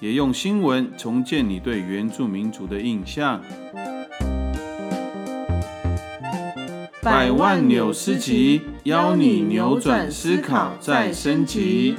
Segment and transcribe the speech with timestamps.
[0.00, 3.40] 也用新闻重建你对原住民族的印象。
[7.02, 11.94] 百万纽斯集，邀你扭转思考，再升级。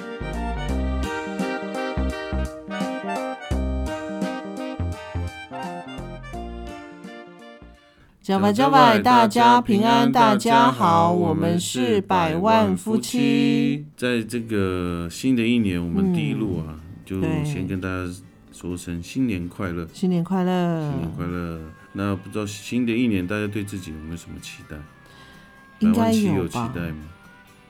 [8.21, 13.85] 加白加白，大家平安，大家好，我们是百万夫妻。
[13.95, 16.73] 在这个新的一年，我们第一路啊，
[17.05, 18.11] 就先跟大家
[18.51, 20.91] 说声新年快乐，新年快乐！
[20.91, 21.61] 新年快乐。
[21.93, 24.75] 那不知道新的一年大家对自己有没有什么期待？
[25.79, 26.71] 应该有期吧？
[26.73, 27.03] 待吗？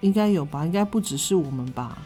[0.01, 0.65] 应该有吧？
[0.65, 1.97] 应该不只是我们吧？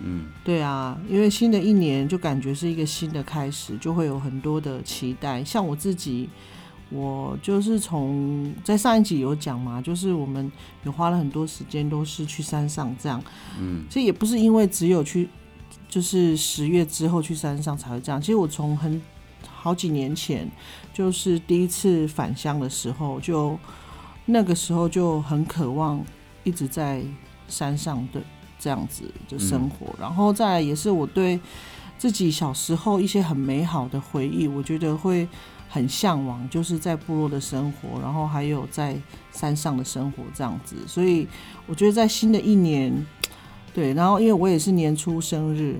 [0.00, 5.42] 嗯，对啊，因为新的一年就感觉是一个新的开始，就会有很多的期待。
[5.44, 6.28] 像我自己，
[6.90, 10.50] 我就是从在上一集有讲嘛，就是我们
[10.82, 13.22] 有花了很多时间都是去山上这样，
[13.60, 15.28] 嗯，其实也不是因为只有去，
[15.94, 18.20] 就是十月之后去山上才会这样。
[18.20, 19.00] 其实我从很
[19.48, 20.50] 好几年前，
[20.92, 23.56] 就是第一次返乡的时候，就
[24.26, 26.04] 那个时候就很渴望
[26.42, 27.00] 一直在
[27.46, 28.20] 山上的
[28.58, 31.38] 这样子的生活，然后再来也是我对
[31.96, 35.28] 自己小时候一些很美好的回忆，我觉得会
[35.68, 41.28] 很向往，就是在部落的生活，然后还有在山上的生活这样子，所以
[41.68, 43.06] 我觉得在新的一年，
[43.74, 45.76] 对，然后因为我也是年初生日，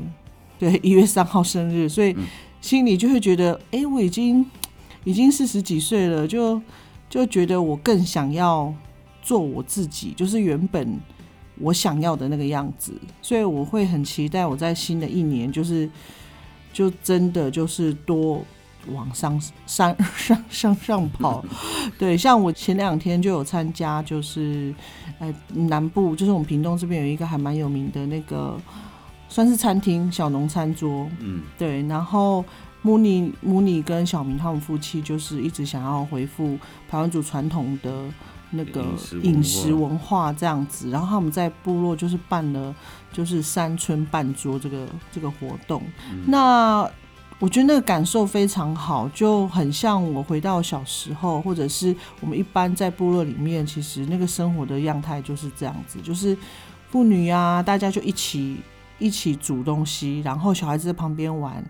[0.59, 2.15] 对，一月三号生日，所以
[2.61, 4.45] 心里就会觉得，哎、我已经
[5.05, 6.61] 已经四十几岁了，就
[7.09, 8.75] 就觉得我更想要
[9.23, 10.99] 做我自己，就是原本
[11.61, 15.89] 我想要的那个样子，所以我会很期待我在新的一年，就是
[16.73, 18.45] 就真的就是多
[18.93, 21.45] 往上 上上上上跑。
[21.99, 24.75] 对，像我前两天就有参加，就是
[25.19, 28.57] 呃南部，就是我们屏东这边有一个还蛮有名的那个
[29.29, 32.45] 算是餐厅小农餐桌，嗯，对，然后
[32.83, 36.59] 穆尼穆尼跟小明他们夫妻就是一直想要恢复
[36.89, 38.05] 台湾族传统的
[38.51, 38.85] 那个
[39.23, 42.75] 饮食文化这样子，然后他们在部落就是办了
[43.13, 45.83] 就是山村半桌这个这个活动，
[46.27, 46.89] 那。
[47.41, 56.37] 我觉得那个感受非常好，就很像我回到小时候，或者是我们一般在部落里面，其实那个生活的样态就是这样子，就是
[56.89, 58.57] 妇女啊，大家就一起
[58.99, 61.63] 一起煮东西，然后小孩子在旁边玩，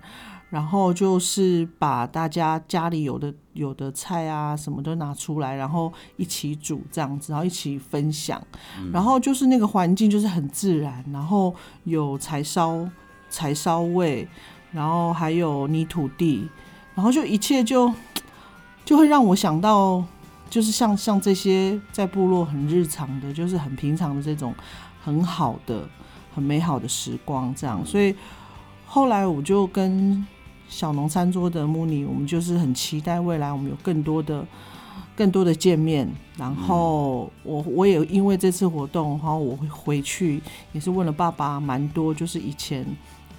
[0.51, 8.41] 然后就是把大家家里有的有的菜啊什么都拿出来，然后一起煮这样子，然后一起分享，
[8.93, 11.53] 然后就是那个环境就是很自然，然后
[11.85, 12.89] 有柴烧
[13.31, 14.29] 柴烧味，
[14.75, 16.49] 然后还有泥土地，
[16.95, 17.91] 然后就一切就
[18.85, 20.05] 就会让我想到，
[20.51, 24.53] 就是像像这些在部落很日常的，就是很平常的这种
[25.03, 25.89] 很好的、
[26.35, 27.81] 很美好的时光，这样。
[27.87, 28.15] 所以
[28.85, 30.27] 后来我就跟
[30.69, 34.45] 小农餐桌的穆尼，我们就是很期待未来我们有更多的。
[35.17, 40.43] 更多的见面，然后我我也因为这次活动，然后我会回去，
[40.73, 42.85] 也是问了爸爸蛮多，就是以前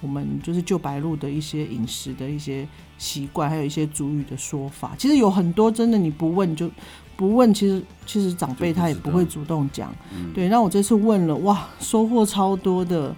[0.00, 2.66] 我们就是旧白鹿的一些饮食的一些
[2.98, 4.94] 习惯，还有一些主语的说法。
[4.98, 6.70] 其实有很多真的你不问就
[7.16, 9.94] 不问，其实其实长辈他也不会主动讲。
[10.34, 13.14] 对，那我这次问了，哇，收获超多的。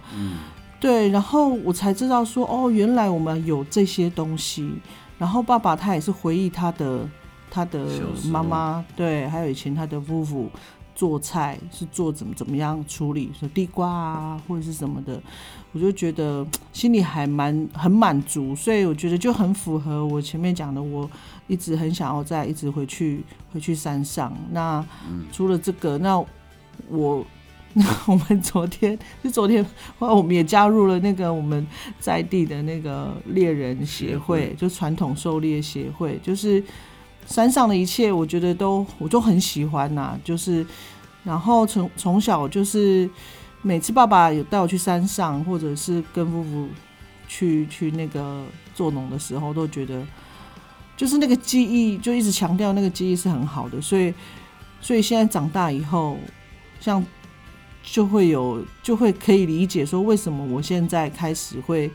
[0.79, 4.71] 对，然后我才知道说，哦，原来我们有这些东西。
[5.17, 7.05] 然后爸爸他也是回忆他的
[7.51, 7.85] 他的
[8.31, 10.49] 妈妈，对，还有以前他的夫妇
[10.99, 15.21] 做菜是做怎么怎么样处理，说地瓜啊或者是什么的，
[15.71, 21.09] 我就觉得心里还蛮很满足，所以我觉得就很符合我前面讲的，我
[21.47, 23.23] 一直很想要再一直回去
[23.53, 24.35] 回去山上。
[24.51, 24.85] 那
[25.31, 26.21] 除了这个，那
[26.89, 27.25] 我。
[28.07, 29.63] 我们昨天就昨天，
[29.99, 31.65] 我们也加入了那个我们
[31.99, 36.61] 在地的那个猎人协会，就传统狩猎协会，就是
[37.29, 40.65] 山上的一切，我觉得都我都很喜欢呐、就是
[41.23, 43.09] 然后从从小就是
[43.61, 46.67] 每次爸爸有带我去山上，或者是跟夫妇
[47.27, 48.43] 去去那个
[48.73, 50.03] 做农的时候，都觉得
[50.97, 54.11] 就是那个记忆，就一直强调那个记忆是很好的，所以
[54.81, 56.17] 所以现在长大以后，
[56.79, 57.05] 像
[57.83, 61.91] 就会有就会可以理解说为什么我现在开始会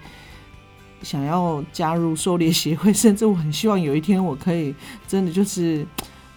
[1.04, 4.74] 想要加入狩猎协会， 甚至我很希望有一天我可以
[5.06, 5.86] 真的就是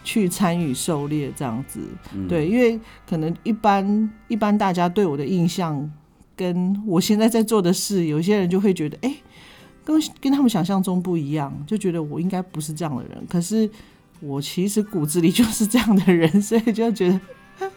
[0.03, 1.79] 去参与狩猎这样子。
[2.27, 2.79] 对，因为
[3.09, 5.89] 可能一般一般大家对我的印象，
[6.35, 9.15] 跟我现在在做的事，有些人就会觉得，哎，
[9.83, 13.25] 跟跟他们想象中不一样，就觉得我应该不是这样的人。
[13.29, 13.69] 可是
[14.19, 17.19] 我其实骨子里就是这样的人，所以就觉得。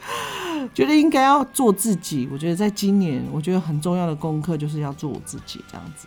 [0.75, 2.29] 觉得应该要做自己。
[2.31, 6.07] 我觉得在今年，我觉得很重要的功课就是要做我自己这样子。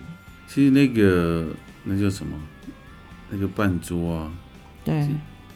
[0.54, 1.48] 其实那个
[1.84, 2.40] 那叫什么？
[3.32, 4.32] 那个半桌啊。
[4.86, 5.08] 对。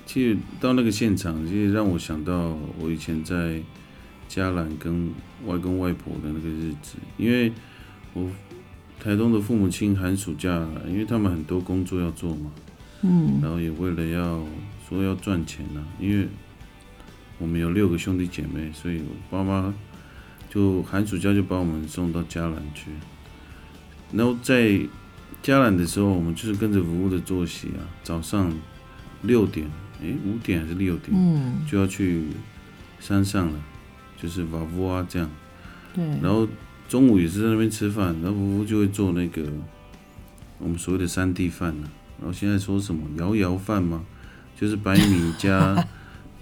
[0.07, 3.61] 其实到那个现场，其实让我想到我以前在
[4.27, 5.11] 嘉兰跟
[5.45, 6.97] 外公外婆的那个日子。
[7.17, 7.53] 因为
[8.13, 8.27] 我
[8.99, 12.51] 台东的父母亲寒暑假，因为他们很多工作要做嘛。
[13.03, 13.39] 嗯。
[13.39, 14.43] 然后也为了要
[14.89, 16.27] 说要赚钱啊，因为。
[17.39, 19.71] 我们有六个兄弟姐妹，所以我爸妈
[20.49, 22.89] 就寒暑假就把我们送到嘉兰去。
[24.11, 24.79] 然后在
[25.41, 28.53] 加兰的时候，我们就是跟着服务的作息啊，早上
[29.21, 29.67] 六点，
[30.01, 32.23] 哎，五点还是六点，嗯，就要去
[32.99, 33.59] 山上了，
[34.21, 35.29] 就是瓦夫啊这样。
[35.93, 36.05] 对。
[36.21, 36.47] 然后
[36.87, 39.43] 中午也是在那边吃饭，然后服务就会做那个
[40.59, 41.87] 我们所谓的山地饭呢。
[42.19, 44.03] 然后现在说什么摇摇饭吗？
[44.59, 45.75] 就是白米加。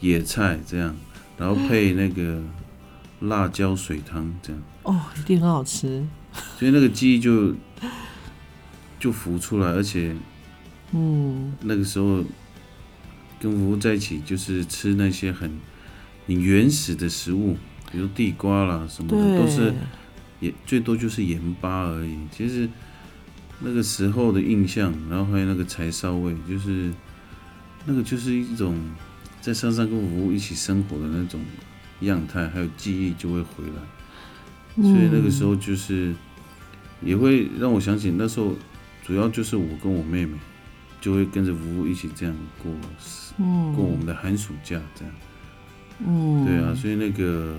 [0.01, 0.93] 野菜这样，
[1.37, 2.43] 然后配那个
[3.21, 6.05] 辣椒水汤这样，哦，一定很好吃。
[6.57, 7.53] 所以那个记忆就
[8.99, 10.15] 就浮出来，而且，
[10.91, 12.23] 嗯，那个时候
[13.39, 15.51] 跟服务在一起，就是吃那些很
[16.27, 17.57] 很原始的食物，
[17.91, 19.73] 比如地瓜啦什么的，都是
[20.39, 22.17] 也最多就是盐巴而已。
[22.31, 22.69] 其实
[23.59, 26.91] 那个时候的印象，然后还有那个柴烧味，就是
[27.85, 28.77] 那个就是一种。
[29.41, 31.39] 在山上跟服务一起生活的那种
[31.99, 33.81] 样态，还有记忆就会回来，
[34.75, 36.13] 所以那个时候就是
[37.01, 38.53] 也会让我想起那时候，
[39.05, 40.37] 主要就是我跟我妹妹
[40.99, 42.71] 就会跟着服务一起这样过，
[43.73, 45.13] 过我们的寒暑假这样。
[46.05, 47.55] 嗯，对啊，所以那个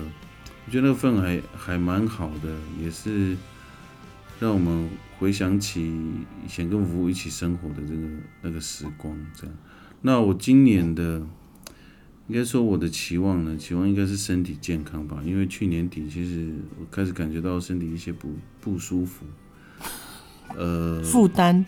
[0.65, 3.35] 我觉得那个氛围还还蛮好的，也是
[4.39, 5.81] 让我们回想起
[6.45, 8.07] 以前跟服务一起生活的这个
[8.41, 9.55] 那个时光这样。
[10.01, 11.25] 那我今年的。
[12.29, 19.25] 应该说我的期望呢，期望应该是身体健康吧，因为去年底其实我开始感觉到身体一些不不舒服，
[20.55, 21.63] 呃，负担，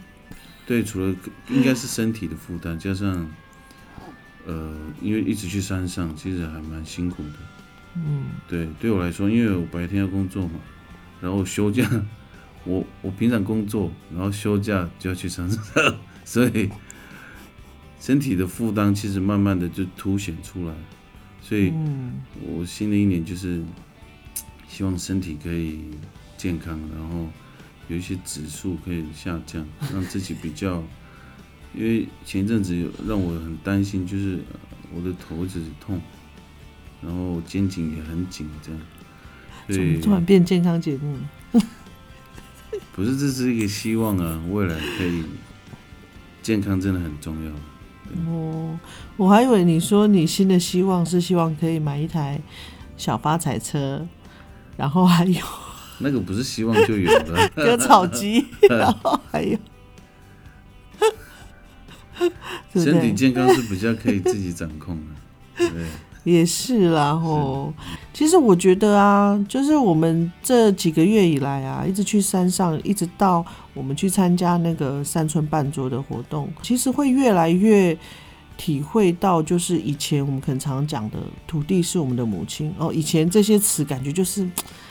[0.68, 1.16] 对，除了
[1.50, 3.30] 应该是身体的负担，加上
[4.46, 7.40] 呃，因为一直去山上，其实还蛮辛苦的，
[7.96, 10.60] 嗯，对，对我来说，因为我白天要工作嘛，
[11.22, 11.90] 然后休假，
[12.66, 15.64] 我我平常工作，然后休假就要去山上，
[16.26, 16.70] 所以。
[18.00, 20.74] 身体的负担其实慢慢的就凸显出来，
[21.42, 21.74] 所以，
[22.42, 23.62] 我新的一年就是
[24.68, 25.82] 希望身体可以
[26.38, 27.28] 健康，然后
[27.88, 30.84] 有一些指数可以下降，让自己比较。
[31.76, 34.40] 因为前一阵子有让我很担心，就是
[34.92, 36.02] 我的头一直痛，
[37.00, 38.82] 然后肩颈也很紧，这样。
[39.68, 41.16] 怎么突然变健康节目？
[42.96, 45.24] 不是，这是一个希望啊，未来可以
[46.42, 47.52] 健康真的很重要。
[48.28, 48.80] 哦，
[49.18, 52.40] 我还以为你说你新的希望是希望可以买一台
[52.98, 54.06] 小发财车，
[54.78, 55.46] 然后还有
[56.00, 59.58] 那个不是希望就有了 割草机， 然后还有
[62.74, 64.98] 身体健康是比较可以自己掌控
[65.58, 65.86] 的，对。
[66.30, 67.74] 也是啦，吼。
[68.14, 77.98] 其实我觉得啊，就是我们这几个月以来啊，一直去山上，一直到我们去参加那个山村半桌的活动，其实会越来越
[78.58, 81.18] 体会到，就是以前我们可能常常讲的
[81.48, 84.46] “土地是我们的母亲”哦，以前这些词感觉就是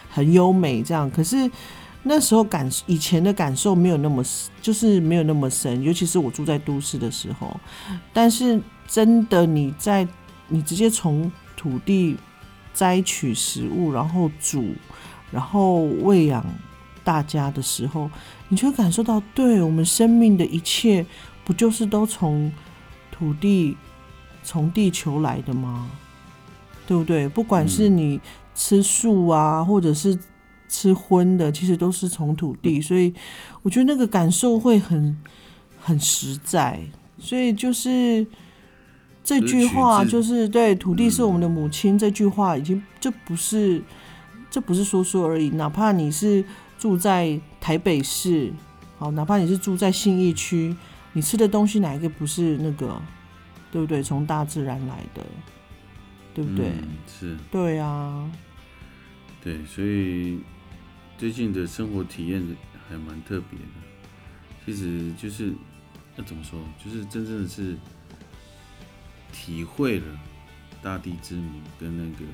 [0.09, 1.51] 很优美这样，可是
[2.05, 4.25] 那时候感以前的感受没有那么，
[4.63, 7.55] 就是没有那么深，尤其是我住在都市的时候，
[8.15, 10.09] 但是真的你在。
[10.49, 12.17] 你直接从土地
[12.73, 14.73] 摘取食物，然后煮，
[15.31, 16.45] 然后喂养
[17.05, 18.11] 大家的时候，
[18.49, 21.05] 你就会感受到，对我们生命的一切，
[21.45, 22.51] 不就是都从
[23.11, 23.77] 土地、
[24.43, 25.91] 从地球来的吗？
[26.87, 27.29] 对不对？
[27.29, 28.21] 不管是你
[28.55, 30.19] 吃素啊，或者是
[30.69, 32.81] 吃荤的，其实都是从土地。
[32.81, 33.13] 所以
[33.63, 35.17] 我觉得那个感受会很
[35.81, 36.81] 很实在。
[37.19, 38.27] 所以就是。
[39.29, 41.99] 这句话就是对土地是我们的母亲。
[41.99, 43.83] 这句话已经这不是
[44.51, 45.51] 这不是说说而已。
[45.51, 46.43] 哪怕你是
[46.79, 48.51] 住在台北市，
[48.97, 50.75] 好，哪怕你是住在信义区，
[51.13, 52.99] 你吃的东西哪一个不是那个，
[53.71, 54.03] 对不对？
[54.03, 55.23] 从大自然来的，
[56.33, 56.73] 对不对？
[57.07, 58.31] 是，对啊，
[59.45, 60.39] 对，所以
[61.19, 62.43] 最近的生活体验
[62.89, 63.67] 还蛮特别的。
[64.65, 65.53] 其实就是
[66.17, 67.77] 要怎么说，就是真正的是
[69.33, 70.07] 体会了
[70.83, 72.25] 大地之母跟那个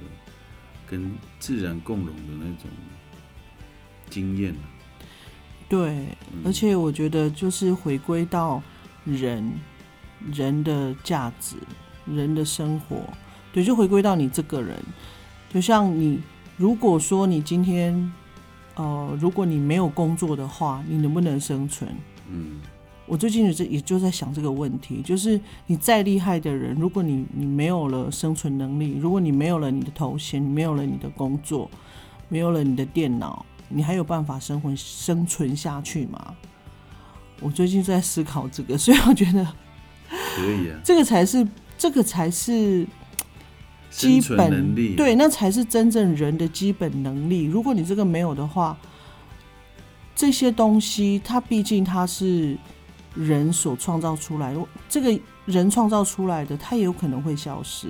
[0.87, 2.71] 跟自然共荣的那种
[4.11, 4.55] 经验
[5.69, 6.07] 对，
[6.45, 8.63] 而且我觉得就是回归到
[9.05, 9.53] 人
[10.33, 11.57] 人的价值、
[12.07, 13.03] 人的生活，
[13.53, 14.79] 对，就回归到你这个人。
[15.53, 16.21] 就像你，
[16.57, 18.13] 如果说你今天，
[18.75, 21.95] 呃，如果你没有工作的话，你能不能生存？
[22.29, 22.61] 嗯，
[23.07, 31.71] 我最近也也就在想这个问题，就是你再厉害的人，如果你你没有了生存能力，如果你没有了你的头衔，没有了你的工作，
[32.29, 33.45] 没有了你的电脑。
[33.69, 36.35] 你还有办法生活生存下去吗？
[37.41, 39.45] 我最近在思考这个， 所以我觉得
[40.37, 40.79] 可以啊。
[40.85, 41.47] 这个才是，
[41.77, 42.87] 这个才是
[43.91, 47.45] 基本能力，对，那才是真正人的基本能力。
[47.45, 48.79] 如果你这个没有的话，
[50.15, 52.57] 这些东西它毕竟它是
[53.15, 57.89] 人所创造出来的，这个人创造出来的，它也有可能会消失。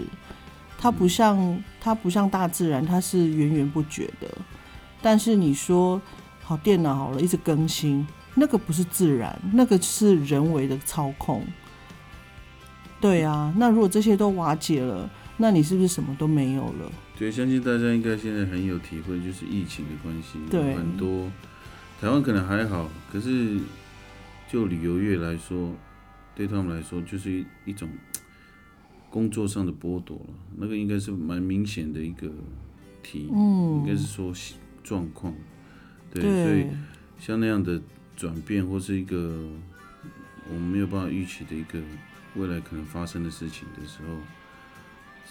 [0.78, 4.28] 它不像它不像大自然，它是源源不绝的。
[5.00, 6.00] 但是你说
[6.42, 11.42] 好电脑好了，一直更新，那个不是自然，那个是人为的操控。
[13.00, 16.92] 对啊，那如果这些都瓦解了，那你是不是什么都没有了？
[17.18, 21.30] 对，相信大家应该现在很有体会，就是疫情的关系，对很多
[22.00, 23.58] 台湾可能还好，可是
[24.54, 25.74] 就旅游业来说，
[26.32, 27.88] 对他们来说就是一一种
[29.10, 32.30] 工作上的剥夺了，那个应该是蛮明显的一个
[33.02, 34.32] 题，嗯，应该是说。
[34.84, 35.34] 状况，
[36.12, 36.66] 对，所以
[37.18, 37.80] 像那样的
[38.14, 39.42] 转变或是一个
[40.46, 41.80] 我们没有办法预期的一个
[42.36, 44.18] 未来可能发生的事情的时候，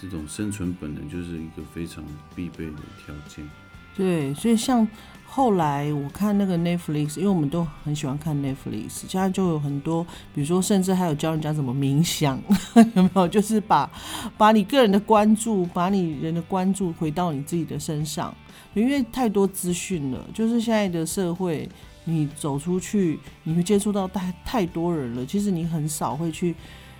[0.00, 2.04] 这种生存本能就是一个非常
[2.34, 2.72] 必备的
[3.06, 3.48] 条件。
[3.96, 4.86] 对，所以像
[5.26, 12.40] 后来我看那个 Netflix，因为我们都很喜欢看 Netflix，现在就有很多，比如说甚至还有教人家怎么冥想，
[12.94, 13.28] 有没有？
[13.28, 13.90] 就是把
[14.36, 18.34] 把你个人的关注，把你人的关注回到你自己的身上。
[18.74, 21.68] 因为太多资讯了，就是现在的社会，
[22.06, 25.24] 你走出去，你会接触到太太多人了。
[25.24, 26.52] 其实你很少会去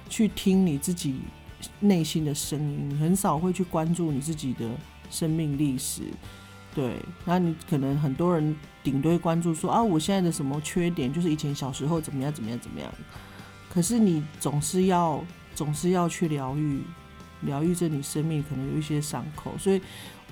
[0.08, 1.16] 去听你自己
[1.80, 4.70] 内心的声音，很少会去关注你自己的
[5.10, 6.02] 生命历史。
[6.74, 12.92] 对，那你可能很多人顶多关注说啊，我现在的什么缺点，就是以前小时候怎么样怎么样怎么样。
[13.72, 16.80] 可是你总是要总是要去疗愈，
[17.42, 19.80] 疗愈着你生命可能有一些伤口，所以。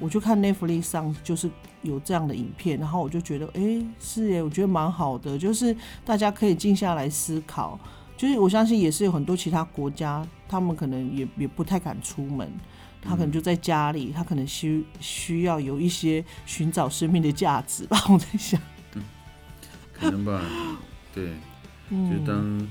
[0.01, 1.49] 我就看 Netflix 上就是
[1.83, 7.79] 有这样的影片，然后我就觉得，哎，是耶，我觉得蛮好的，就是大家可以静下来思考。
[8.17, 12.51] 就是我相信也是有很多其他国家，他们可能也也不太敢出门，
[13.03, 17.99] 他可能就在家里，他可能需需要有一些寻找生命的价值吧。
[18.09, 18.61] 我在想，
[19.93, 20.41] 可能吧，
[21.13, 21.35] 对，
[21.91, 22.69] 就当。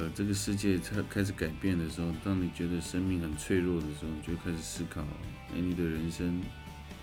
[0.00, 5.00] 呃，这个世界开开始改变的时候，当你觉得生命很脆弱的时候，你就开始思考，
[5.52, 6.40] 哎，你的人生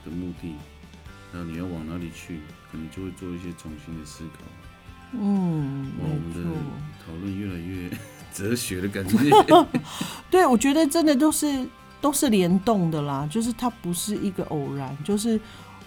[0.05, 0.55] 的目的，
[1.33, 2.39] 然后你要往哪里去，
[2.71, 4.39] 可能就会做一些重新的思考。
[5.11, 6.49] 嗯，我们的
[7.05, 7.89] 讨论越来越
[8.33, 9.17] 哲学的感觉。
[10.31, 11.67] 对，我觉得真的都是
[12.05, 15.41] 都是联动的啦，就是它不是一个偶然，就是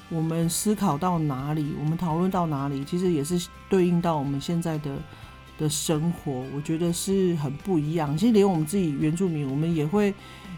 [0.09, 4.97] 我们思考到哪里，我们讨论到哪里，其实也是对应到我们现在的。
[5.59, 8.17] 的生活，我觉得是很不一样。
[8.17, 10.15] 其实连我们自己原住民，我们也会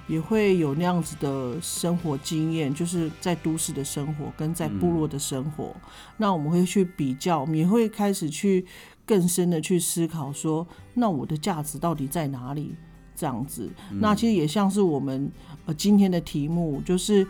[0.06, 5.74] 也会有那样子的生活经验，就是在都市的生活跟在部落的生活。
[6.18, 8.66] 那我们会去比较，我们也会开始去
[9.06, 12.74] 更深的去思考，说那我的价值到底在哪里？
[13.20, 13.70] 这样子。
[14.00, 15.30] 那其实也像是我们
[15.66, 17.26] 呃今天的题目，就是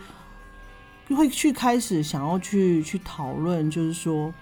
[1.09, 4.33] 会去开始想要去去讨论，就是说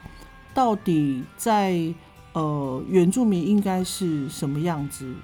[0.54, 1.94] 到底在。
[2.34, 5.16] 呃，原住民应该是什么样子？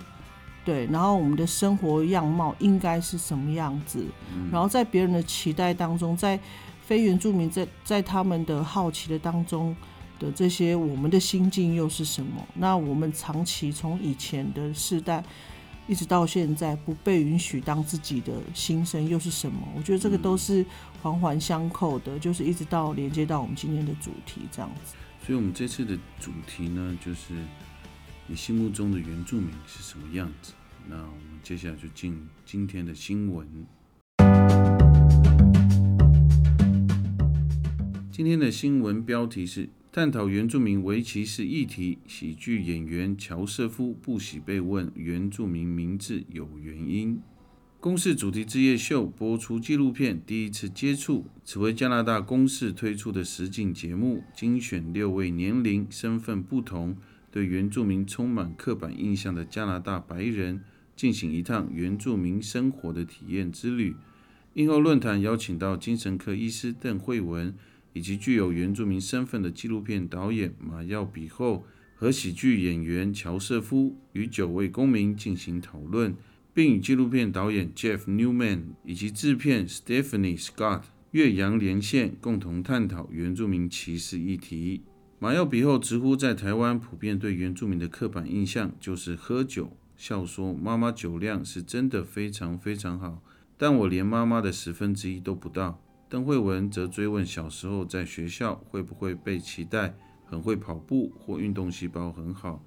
[0.65, 4.03] 对，然后我们的生活样貌应该是什么样子？
[4.51, 6.38] 然后在别人的期待当中，在
[6.82, 9.74] 非原住民在在他们的好奇的当中
[10.17, 12.44] 的这些，我们的心境又是什么？
[12.55, 15.24] 那我们长期从以前的世代
[15.87, 19.59] 一直到现在不被允许当自己的心声又是什么？
[19.75, 20.65] 我觉得这个都是
[21.03, 24.95] 环环相扣的，就是一直到连接到我们今天的主题这样子。
[25.23, 27.33] 所以，我们这次的主题呢，就是
[28.25, 30.53] 你心目中的原住民是什么样子？
[30.87, 33.47] 那我们接下来就进今天的新闻。
[38.11, 41.99] 今天的新闻标题是：探讨原住民围棋是议题。
[42.05, 47.17] 喜剧演员乔瑟夫不喜被问原住民名字有原因。
[47.79, 56.97] 公视主题之夜秀播出纪录片《第一次接触》，此为加拿大公视推出的实景节目，精选六位年龄、身份不同，
[57.31, 60.59] 对原住民充满刻板印象的加拿大白人
[60.97, 63.95] 进行一趟原住民生活的体验之旅。
[64.55, 67.53] 映后论坛邀请到精神科医师邓慧文，
[67.95, 76.13] 以及具有原住民身份的纪录片导演马耀比后和喜剧演员乔瑟夫，与九位公民进行讨论，
[76.53, 84.81] 并与纪录片导演 Jeff Newman 以及制片 Stephanie Scott 岳阳连线，共同探讨原住民歧视议题。
[85.17, 93.23] 马耀比后直呼，在台湾普遍对原住民的刻板印象就是喝酒，笑说妈妈酒量是真的非常非常好。
[93.57, 95.81] 但我连妈妈的十分之一都不到。
[96.15, 99.93] 邓慧文则追问小时候在学校会不会被期待
[100.24, 102.63] 很会跑步或运动细胞很好。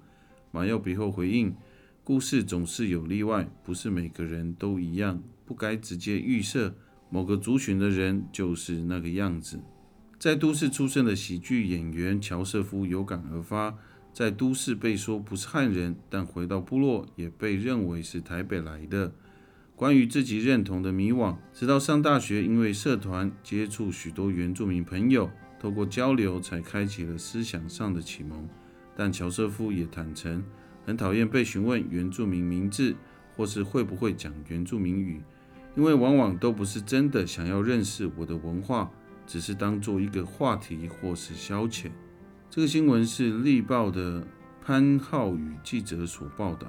[0.51, 1.55] 马耀比后回应：
[2.03, 6.75] 故事总是有例外，不是每个人都一样，不该直接预设
[7.09, 9.59] 某个族群的人就是那个样子。
[10.19, 13.75] 在都市出生的喜剧演员乔瑟夫有感而发，
[14.13, 19.11] 在都市被说不是汉人，但回到部落也被认为是台北来的。
[19.79, 28.45] 关于自己认同的迷惘，直到上大学，因为社团接触许多原住民朋友，透过交流才开启了思想上的启蒙。
[28.93, 30.43] 但乔瑟夫也坦诚，
[30.85, 32.93] 很讨厌被询问原住民名字
[33.37, 35.21] 或是会不会讲原住民语，
[35.77, 38.91] 因为往往都不是真的想要认识我的文化，
[39.25, 41.85] 只是当做一个话题或是消遣。
[42.49, 44.27] 这个新闻是《立报》的
[44.61, 46.67] 潘浩宇记者所报道。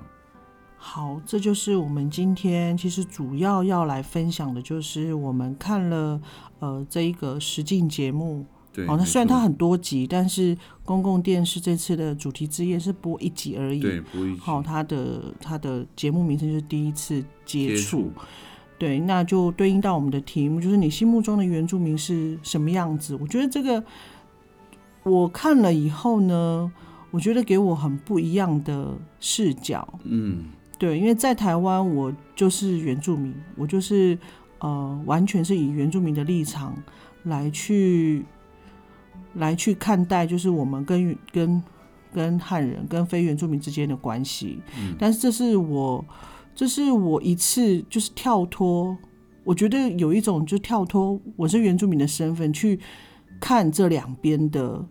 [0.83, 6.19] 好，这就是我们今天其实主要要来分享的，就是我们看了
[6.59, 8.47] 呃这一个实境节目。
[8.73, 13.81] 对，好，那虽然它很多集，但是公共电视这次的主题之夜是播一集而已。
[13.81, 14.41] 对，播一集。
[14.41, 18.11] 好，它的它的节目名称就是第一次接触。
[18.79, 23.15] 对，那就对应到我们的题目，就是你心目中的原住民是什么样子？
[23.21, 23.85] 我觉得这个
[25.03, 26.73] 我看了以后呢，
[27.11, 29.87] 我觉得给我很不一样的视角。
[30.05, 30.45] 嗯。
[30.81, 34.19] 对，因为在台湾，我就是原住民，我就是
[34.61, 36.75] 呃，完全是以原住民的立场
[37.25, 38.25] 来去
[39.35, 41.63] 来去看待，就是我们跟跟
[42.15, 44.63] 跟汉人、跟非原住民之间的关系。
[44.79, 44.97] 嗯。
[44.99, 46.03] 但是这是我，
[46.55, 48.97] 这是我一次就是跳脱，
[49.45, 52.81] 我觉得有一种就跳脱我是原住民的身份去
[53.39, 54.83] 看这两边的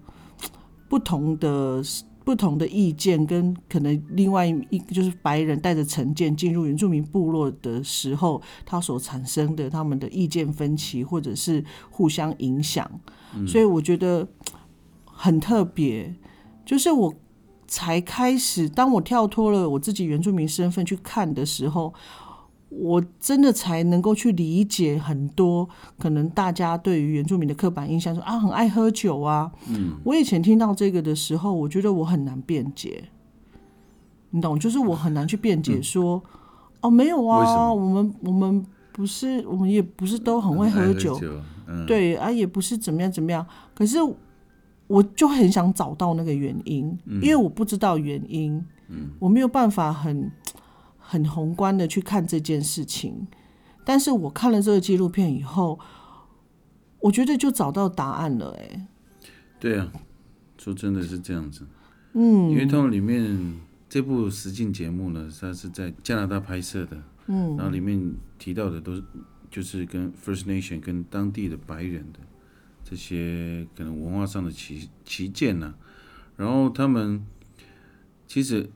[0.88, 1.82] 不同的。
[2.30, 12.88] 不同的意见跟可能另外一就是白人带着成见进入原住民部落的时候，他所产生的他们的意见分歧或者是互相影响，
[13.48, 14.28] 所以我觉得
[15.06, 16.13] 很特别。
[16.63, 17.12] 就是我
[17.68, 21.92] 才开始，当我跳脱了我自己原住民身份去看的时候。
[22.70, 29.52] 我真的才能够去理解很多可能大家对于原住民的刻板印象，说啊很爱喝酒啊。
[29.68, 33.06] 嗯，我以前听到这个的时候，我觉得我很难辩解，
[34.30, 34.58] 你懂？
[34.60, 36.24] 就是我很难去辩解说，
[36.82, 41.20] 哦没有啊，我们我们不是，我们也不是都很会喝酒，
[41.88, 43.44] 对啊，也不是怎么样怎么样。
[43.74, 43.98] 可是
[44.86, 50.32] 我就很想找到那个原因，因为我不知道原因，嗯，我没有办法很。
[51.12, 53.26] 很宏观的去看这件事情，
[53.84, 55.80] 但是我看了这个纪录片以后，
[57.00, 58.56] 我觉得就找到答案了。
[58.60, 58.88] 哎，
[59.60, 59.91] 对啊，
[60.60, 61.65] 说真的是这样子。
[62.13, 67.02] 嗯，因为他们里面这部实境节目呢，它是在加拿大拍摄的。
[67.26, 69.04] 嗯，然后里面提到的都是
[69.50, 72.19] 就是跟 First Nation 跟当地的白人的
[72.84, 75.74] 这些可能文化上的旗旗舰呐，
[76.38, 77.26] 然后他们
[78.28, 78.69] 其实。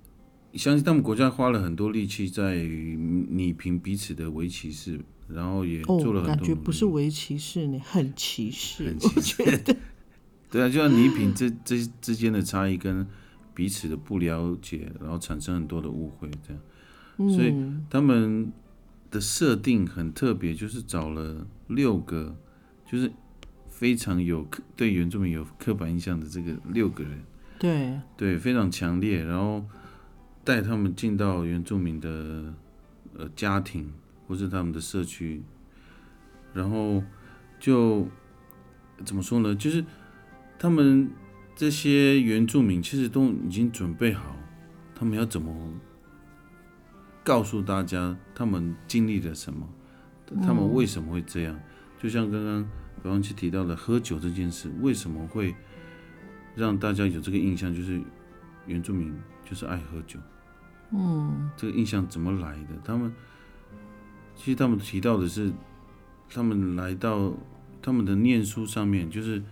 [0.55, 6.35] 相信他们国家花了很多力气在拟平彼此的围棋士，然后也做了很多。
[6.35, 8.85] 感觉不是围棋士呢，很歧视。
[8.85, 9.63] 很歧视。
[10.51, 13.05] 对啊，就像拟平这这之间的差异跟
[13.55, 17.33] 彼此的不了解，然后产生很多的误会，这样。
[17.35, 17.51] 所以
[17.89, 18.51] 他们
[19.09, 22.35] 的设定很特别，就是找了六个，
[22.85, 23.11] 就是
[23.67, 27.23] 非常有对原住民有刻板印象的这个六个人。
[27.57, 27.99] 对。
[28.15, 29.65] 对，非常强烈，然后。
[30.43, 32.53] 带他们进到原住民的
[33.17, 33.91] 呃家庭
[34.27, 35.41] 或是他们的社区，
[36.53, 37.03] 然后
[37.59, 38.07] 就
[39.05, 39.55] 怎么说呢？
[39.55, 39.83] 就是
[40.59, 41.09] 他们
[41.55, 44.35] 这些原住民其实都已经准备好，
[44.95, 45.73] 他们要怎么
[47.23, 49.67] 告诉大家他们经历了什么，
[50.41, 51.59] 他们为什么会这样？
[52.01, 52.69] 就像刚刚
[53.01, 55.55] 白王奇提到的喝酒这件事，为什么会
[56.55, 57.73] 让大家有这个印象？
[57.73, 58.01] 就是
[58.67, 59.13] 原住民
[59.53, 60.19] 就是爱喝酒。
[60.89, 62.69] 嗯，这个印象怎么来的？
[62.83, 63.13] 他们
[64.35, 65.53] 其实他们提到的是，
[66.27, 67.31] 他们来到
[67.79, 69.43] 他们的念书上面，就是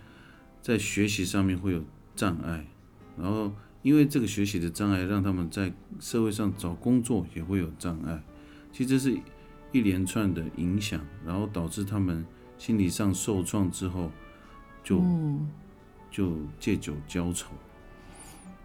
[0.60, 1.84] 在学习上面会有
[2.16, 2.66] 障碍，
[3.16, 8.20] 然后因为这个学习的障碍，让他们在社会上找工作也会有障碍。
[8.72, 9.16] 其实这是
[9.70, 12.26] 一连串的影响，然后导致他们
[12.58, 14.10] 心理上受创之后，
[14.82, 15.00] 就
[16.10, 17.52] 就借酒浇愁。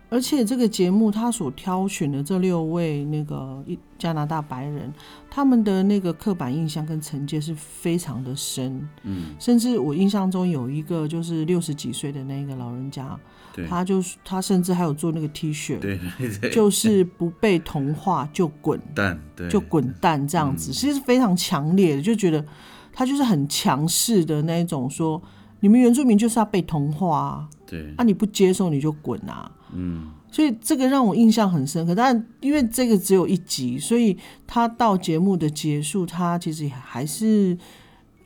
[0.10, 3.64] 而且这个节目他所挑选的这六位那个
[3.98, 4.94] 加拿大白人，
[5.30, 8.88] 他们的那个刻板印象跟成见是非常的深。
[9.04, 13.20] 嗯，甚至我印象中有一个就是六十几岁的那个老人家，
[13.68, 16.00] 他就是他甚至还有做那个 T 恤，对
[16.40, 18.80] 对，就是不被同化就滚。
[18.96, 22.46] 蛋，就滚蛋这样子，其实是非常强烈的，就觉得
[22.94, 25.22] 他就是很强势的那一种，说
[25.60, 29.52] 你们原住民就是要被同化，对，啊你不接受你就滚啊。
[29.74, 37.58] 嗯，所以这个让我印象很深刻，但因为这个只有一集，所以他到节目的结束，他其实还是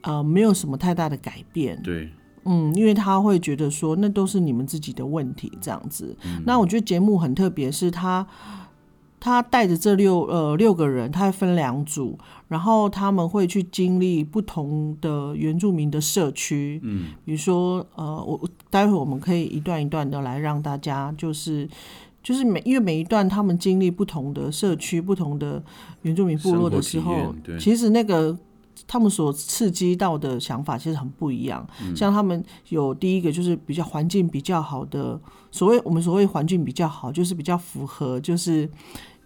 [0.01, 1.81] 呃没有什么太大的改变。
[1.81, 2.09] 对，
[2.45, 6.15] 嗯，因为他会觉得说那都是你们自己的问题这样子。
[6.45, 8.27] 那我觉得节目很特别，是他。
[9.23, 12.17] 他带着这六呃六个人，他会分两组，
[12.51, 18.37] 然后他们会去经历不同的原住民的社区，嗯，比如说呃，我
[18.69, 21.65] 待会我们可以一段一段的来让大家就是
[22.21, 25.63] 就是每因为每一段他们经历不同的社区、不同的
[26.01, 28.37] 原住民部落的时候，其实那个
[28.85, 31.65] 他们所刺激到的想法其实很不一样。
[31.95, 35.17] 像他们有第一个就是比较环境比较好的，
[35.51, 38.69] 所谓我们所谓环境比较好，就是比较符合就是。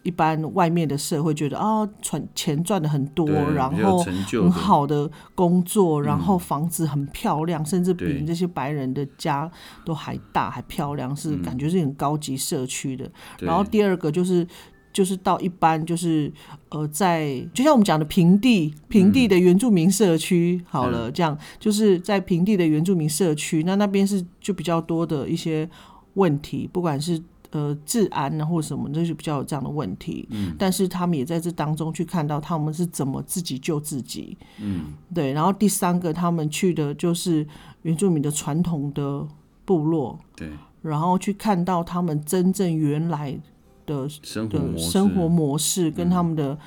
[0.06, 9.52] 一般外面的社会觉得啊，赚钱赚的很多，然后很好的工作，然后房子很漂亮，甚至比这些白人的家
[9.84, 13.10] 都还大还漂亮，是感觉是很高级社区的。
[13.40, 14.48] 然后第二个就是
[14.94, 16.32] 就是到一般就是
[16.70, 25.68] 呃，在就像我们讲的平地平地的原住民社区，好了，这样就是在平地的原住民社区，那那边是就比较多的一些
[26.14, 27.20] 问题，不管是。
[27.56, 30.28] 呃，治安啊，或者什么，那就比较有这样的问题。
[30.30, 34.38] 嗯，但是他们也在这当中去看到他们是怎么自己救自己。
[34.60, 35.32] 嗯，对。
[35.32, 37.48] 然后第三个，他们去的就是
[37.84, 39.26] 原住民的传统的
[39.64, 40.20] 部落。
[40.36, 40.50] 对。
[40.82, 43.40] 然后去看到他们真正原来
[43.86, 46.58] 的生活生活模式跟他们的。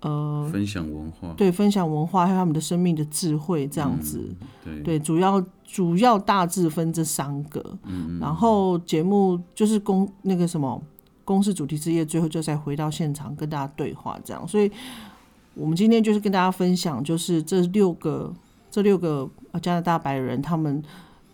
[0.00, 4.22] 呃，分享文化，对，分享文化还有他们的生命的智慧这样子，
[4.62, 10.80] 对，对，主要主要大致分这三个，嗯，然后节目就是公那个什么
[11.24, 14.70] 公司主题之夜，最后就再回到现场跟大家对话这样，所以
[15.54, 18.30] 我们今天就是跟大家分享，就是这六个
[18.70, 19.28] 这六个
[19.62, 20.82] 加拿大白人他们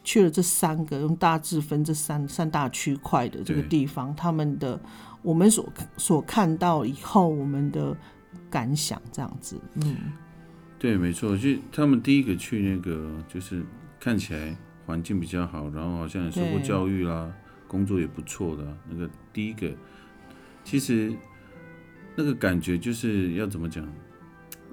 [0.04, 4.80] 去了这三个用大致分这三三大区块的这个地方，他们的
[5.20, 7.96] 我们所所看到以后我们的。
[8.52, 10.12] 感想这样子，嗯，
[10.78, 13.64] 对，没错，就他们第一个去那个，就是
[13.98, 17.32] 看起来环境比较好，然后好像也受过教育啦，
[17.66, 19.72] 工作也不错的那个第一个，
[20.62, 21.12] 其实
[22.14, 23.88] 那个感觉就是要怎么讲，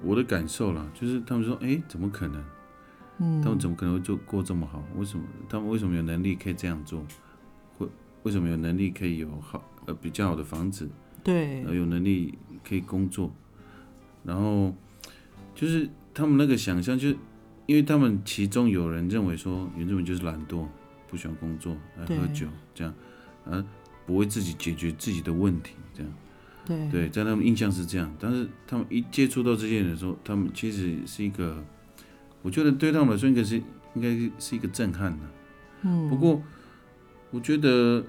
[0.04, 2.44] 我的感受啦，就是他们说，哎，怎么可能？
[3.22, 4.84] 嗯，他们怎么可能会做过这么好？
[4.96, 5.24] 为什么？
[5.48, 7.02] 他们为什么有能力可以这样做？
[7.78, 7.88] 会
[8.24, 10.86] 为什么有能力可以有好呃比较好的房子？
[11.22, 13.32] 对，有能力可以工作？
[14.24, 14.74] 然后
[15.54, 17.16] 就是他们那个想象，就是
[17.66, 20.66] 因为他们其中有人认为说原住民就是懒惰，
[21.08, 22.94] 不喜欢工作，爱喝酒，这样，
[23.44, 23.64] 而，
[24.06, 26.12] 不会自己解决自己的问题，这样，
[26.66, 28.12] 对，对，在他们印象是这样。
[28.18, 31.64] 但是他们一接触到这些人的时候，他们其实是一个，
[32.42, 33.56] 我觉得对他们来说应该是
[33.94, 35.24] 应该是一个震撼的。
[35.82, 36.42] 嗯，不过
[37.30, 38.04] 我觉得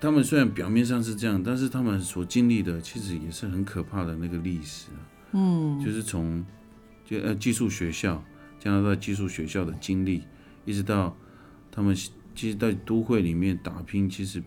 [0.00, 5.00] 他们虽然表面上是这样，但是他们所经历的其实也是很可怕的那个历史啊。
[5.36, 6.44] 嗯，就是从
[7.04, 8.22] 就呃寄宿学校，
[8.60, 10.22] 加拿大寄宿学校的经历，
[10.64, 11.16] 一直到
[11.72, 11.92] 他们
[12.36, 14.40] 其实，在都会里面打拼，其实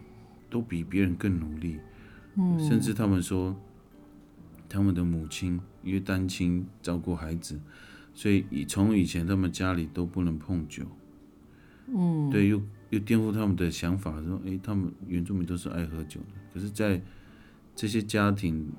[0.50, 1.78] 都比别人更努力。
[2.36, 3.54] 嗯，甚至他们说，
[4.70, 7.60] 他们的母亲因为单亲照顾孩子，
[8.14, 10.86] 所以以从以前他们家里都不能碰酒。
[11.88, 17.02] 嗯，对，又又颠覆他们的想法，说哎，他们原住民都是爱喝酒的，可是，在
[17.76, 18.72] 这些家庭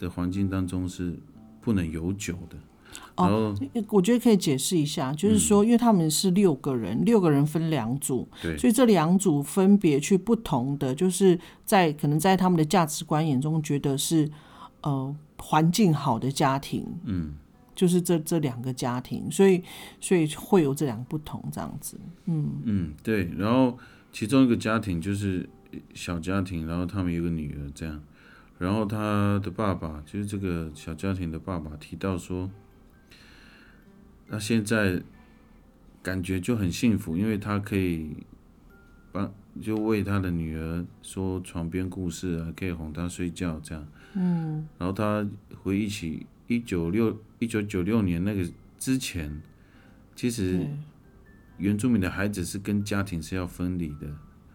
[0.00, 1.16] 的环境当中是。
[1.64, 2.56] 不能有酒的。
[3.16, 3.56] 哦，
[3.90, 14.28] 我觉得可以解释一下，就是说，因为他们是六个人，六个人分两组，对，所以这两组分别去不同的，就是在可能在他们的价值观眼中，觉得是
[14.82, 17.34] 呃环境好的家庭，嗯，
[17.74, 19.62] 就是这这两个家庭，所以
[20.00, 21.96] 所以会有这两个不同这样子，
[22.26, 22.50] 嗯。
[22.64, 23.78] 嗯，对，然后
[24.12, 25.48] 其中一个家庭就是
[25.94, 28.02] 小家庭，然后他们有个女儿这样。
[28.58, 32.50] 然后他的爸爸，就是这个小家庭的爸爸，提到说，
[34.28, 35.02] 他现在
[36.02, 38.16] 感觉就很幸福，因为他可以
[39.10, 43.86] 帮就为他的女儿说床边故事啊，可以哄她睡觉这样。
[44.14, 45.26] 嗯，然后他
[45.62, 49.42] 回忆起一九六一九九六年那个之前，
[50.14, 50.66] 其实
[51.58, 54.08] 原住民的孩子是跟家庭是要分离的，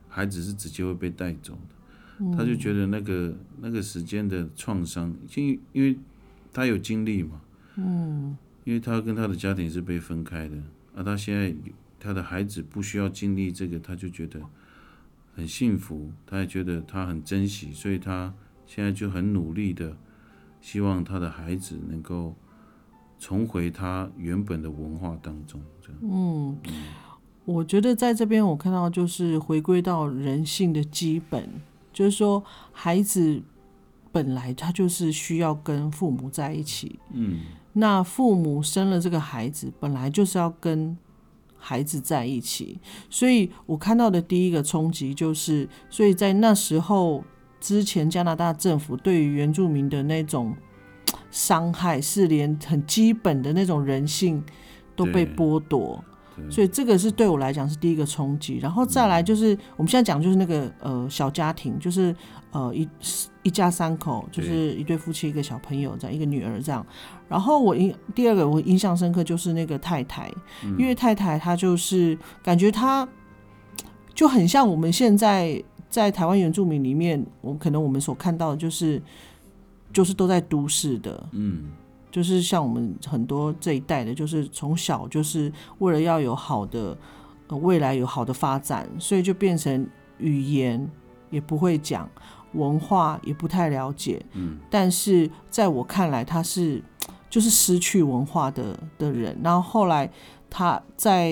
[0.07, 1.75] 孩子是直接会被带走的。
[2.35, 5.97] 他就觉得那个那个时间的创伤，因因为
[6.51, 7.41] 他有经历嘛，
[7.75, 10.57] 嗯，因为他跟他的家庭是被分开的，
[10.95, 11.55] 而他现在
[11.99, 14.39] 他的孩子不需要经历这个，他就觉得
[15.35, 18.33] 很幸福，他也觉得他很珍惜，所以他
[18.65, 19.95] 现在就很努力的
[20.59, 22.35] 希望他的孩子能够
[23.17, 25.97] 重回他原本的文化当中，这样。
[26.01, 26.57] 嗯，
[27.45, 31.49] 我觉得在这边我看到就是回归到人性的基本，
[31.99, 33.41] 就是说孩子
[34.09, 37.39] 本来他就是需要跟父母在一起，嗯，
[37.73, 40.97] 那父母生了这个孩子，本来就是要跟
[41.57, 47.21] 孩子在一起，所以我看到的第一个冲击就是，所以在那时候
[47.59, 50.55] 之前，加拿大政府对于原住民的那种
[51.29, 54.41] 伤害，是连很基本的那种人性
[54.95, 56.01] 都被剥夺。
[56.41, 62.15] 对所以这个是对我来讲是第一个冲击，然后再来就是我们现在讲就是那个呃小家庭，就是
[62.51, 62.87] 呃一
[63.43, 66.85] 一家三口，就是一对夫妻一个小朋友这样，一个女儿这样。
[67.27, 70.31] 然后我印第二个我印象深刻就是那个太太，
[70.77, 73.07] 因为太太她就是感觉她
[74.13, 79.01] 就很像我们现在在台湾原住民里面，我可能我们所看到的就是
[79.93, 81.65] 就是都在都市的，嗯，
[82.11, 86.97] 就是像我们很多这一代的，就是从小就是为了要有好的、
[87.47, 90.89] 呃、未来有好的发展，所以就变成语言
[91.29, 92.09] 也不会讲，
[92.53, 94.25] 文化也不太了解。
[94.33, 96.83] 嗯，但是在我看来，他是
[97.29, 99.37] 就是失去文化的的人。
[99.43, 100.11] 然后后来
[100.49, 101.29] 他在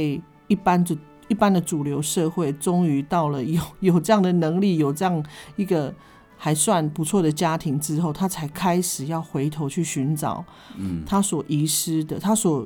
[0.47, 5.93] 一般的一般的主流社会，终于到了有有这样的能力，有这样一个。
[6.37, 10.45] 还算不错的家庭之后，他才开始要回头去寻找，
[10.77, 12.65] 嗯，他所遗失的，他所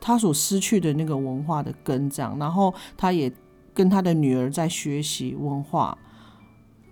[0.00, 3.30] 他所失去的那个文化的根，这样，然后他也
[3.74, 5.96] 跟他的女儿在学习文化。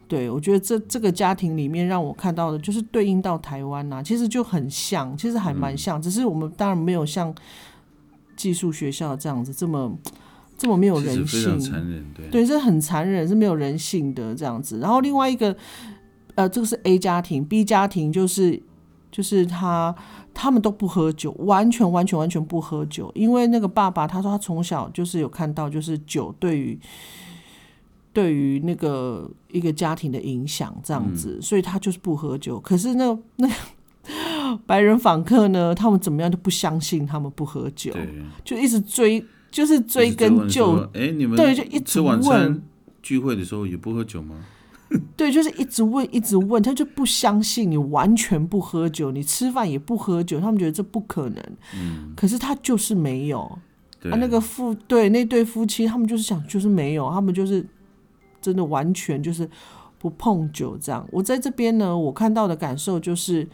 [0.07, 7.35] 对我觉得这这个家庭里面让我看到的就是对应到台湾呐、其实就很像，其实还蛮像，只是我们当然没有像
[8.35, 9.95] 寄宿学校这样子这么
[10.57, 14.79] 这么没有人性，残忍，对，对，这很残忍，是没有人性的这样子。
[14.79, 15.55] 然后另外一个，
[16.39, 18.63] 呃，这个是 A 家庭，B 家庭就是
[19.11, 19.93] 就是他
[20.33, 26.79] 他们都不喝酒，完全完全完全不喝酒，因为那个爸爸他说他从小就是有看到就是酒对于
[28.13, 32.61] 对于那个一个家庭的影响这样子，所以他就是不喝酒。
[32.61, 33.55] 可是那那个
[34.65, 37.93] 白人访客呢，他们怎么样都不相信他们不喝酒，
[38.45, 39.25] 就一直追。
[39.51, 41.01] 就是追根究底。
[41.01, 42.63] 哎，你们对就一直吃晚餐问
[43.03, 44.45] 聚会的时候也不喝酒吗？
[45.17, 51.45] 对，就是一直问，一直问，他就不相信你完全不喝酒，你吃饭也不喝酒，他们觉得这不可能。
[51.75, 53.59] 嗯，可是他就是没有
[54.01, 57.67] 对，啊，那个夫对那对夫妻，他们就是想就是没有，他们就是
[58.41, 59.49] 真的完全就是
[59.99, 61.07] 不碰酒这样。
[61.11, 63.47] 我在这边呢，我看到的感受就是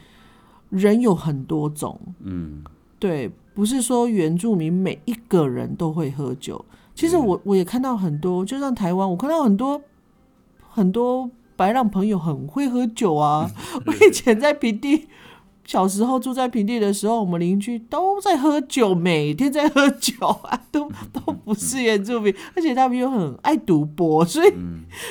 [0.71, 2.63] 人有很多种，嗯，
[2.99, 6.65] 对，不是说原住民每一个人都会喝酒。
[6.95, 9.81] 其实我我也看到很多，就像台湾，我看到很多
[10.75, 13.49] 很多白浪朋友很会喝酒啊。
[13.87, 15.07] 我以前在平地，
[15.65, 24.53] 小时候住在平地的时候，我们邻居都在喝酒，每天在喝酒啊， 都都不是原住民，而且他们又很爱赌博，所以，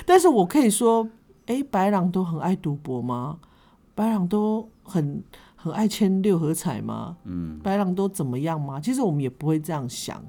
[0.06, 1.08] 但是我可以说，
[1.46, 3.38] 哎、白狼都很爱赌博吗？
[3.96, 5.24] 白狼都很
[5.56, 7.16] 很爱签六合彩吗？
[7.24, 8.82] 嗯，白狼都怎么样吗？
[8.82, 10.22] 其实我们也不会这样想，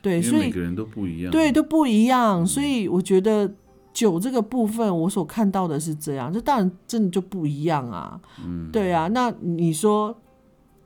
[0.00, 3.54] 对，所以每个人都不一样，对，都不一样，所以我觉得
[3.92, 8.20] 酒这个部分，我所看到的是这样，这当然真的就不一样啊。
[8.44, 10.16] 嗯，对啊，那你说，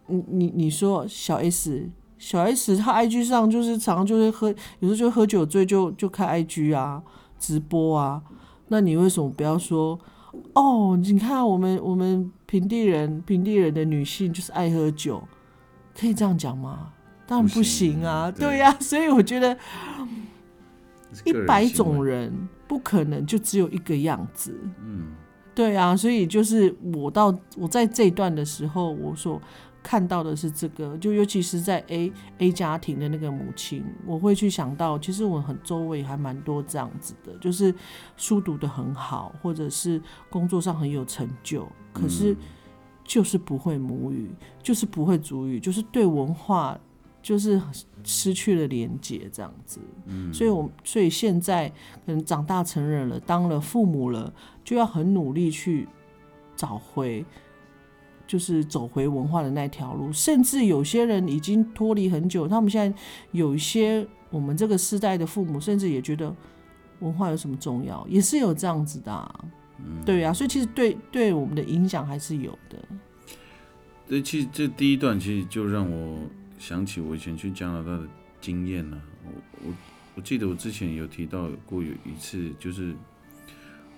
[0.06, 1.88] 你你你说小 S，
[2.18, 7.02] 小 S 她 IG 上就是常常就是喝，有时候就喝酒醉就就开 IG 啊，
[7.38, 8.22] 直播啊，
[8.68, 9.98] 那你为什么不要说？
[10.52, 15.22] 哦，你看我们我们平地人平地人的女性就是爱喝酒，
[15.98, 16.92] 可以这样讲吗？
[17.26, 19.56] 当然不不行行啊，对对呀、所以我觉得
[21.24, 25.08] 一百种，人不可能就只有一个样子，嗯，
[25.54, 29.40] 对啊，所以就是我到我在这一段的时候，我所
[29.82, 37.74] 看到的是这个，就尤其是在 A A 家庭的那个母亲，我会去想到，其实我很周围还蛮多这样子的，就是
[38.16, 42.36] 书读得很好，或者是工作上很有成就，可是嗯。
[43.08, 44.28] 就是不会母语，
[44.60, 46.76] 就是不会主语，就是对文化
[47.22, 47.56] 就是
[48.06, 49.80] 失去了连接这样子。
[50.06, 51.68] 嗯，所以我所以现在
[52.06, 54.32] 可能长大成人了，当了父母了，
[54.64, 55.86] 就要很努力去
[56.54, 57.22] 找回，
[58.26, 60.12] 就是走回文化的那条路。
[60.12, 62.98] 甚至有些人已经脱离很久，他们现在
[63.32, 66.34] 有一些我们这个时代的父母，甚至也觉得
[67.00, 69.44] 文化有什么重要，也是有这样子的、啊。
[70.06, 72.78] 对啊，所以其实对对我们的影响还是有的。
[74.08, 76.16] 这其实这第一段其实就让我
[76.58, 78.08] 想起我以前去加拿大的
[78.40, 79.32] 经验了、我
[79.66, 79.74] 我
[80.14, 82.94] 我记得我之前有提到过有一次，就是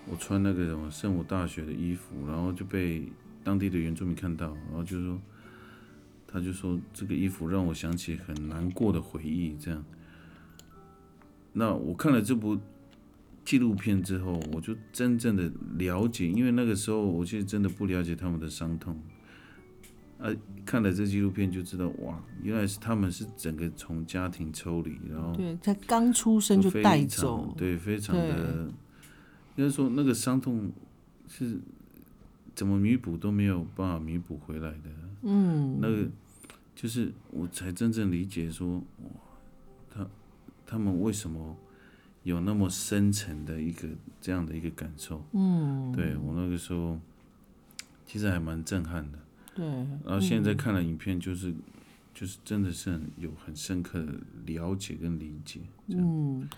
[0.07, 3.09] 我穿那个什么圣母大学的衣服，然后就被
[3.45, 5.21] 当地的原住民看到，然后就说，
[6.27, 9.85] 他就说这个衣服让我想起很难过的回忆，这样。
[11.53, 12.59] 那我看了这部
[13.45, 19.01] 纪录片之后，我就真正的了解，因为那个时候我其实真的不了解他们的伤痛。
[20.19, 20.35] 啊，
[20.67, 28.69] 看了这纪录片就知道，哇，原来是他们是整个从家庭抽离，然后对，才刚出生就带走，对，非常的，
[29.55, 30.73] 应该说那个伤痛
[31.29, 31.61] 是
[32.53, 34.91] 怎么弥补都没有办法弥补回来的。
[35.23, 36.09] 嗯，那个
[36.75, 39.11] 就是我才真正理解说，哇，
[39.89, 40.07] 他
[40.67, 41.57] 他们为什么
[42.25, 43.87] 有那么深沉的一个
[44.21, 45.23] 这样的一个感受。
[45.33, 46.99] 嗯，对我那个时候
[48.05, 49.19] 其实还蛮震撼的。
[49.59, 49.67] 对，
[50.05, 51.53] 然后现在看了影片，就是、
[52.15, 54.13] 就是真的是很有很深刻的
[54.47, 55.59] 了解跟理解。
[55.89, 56.49] 嗯，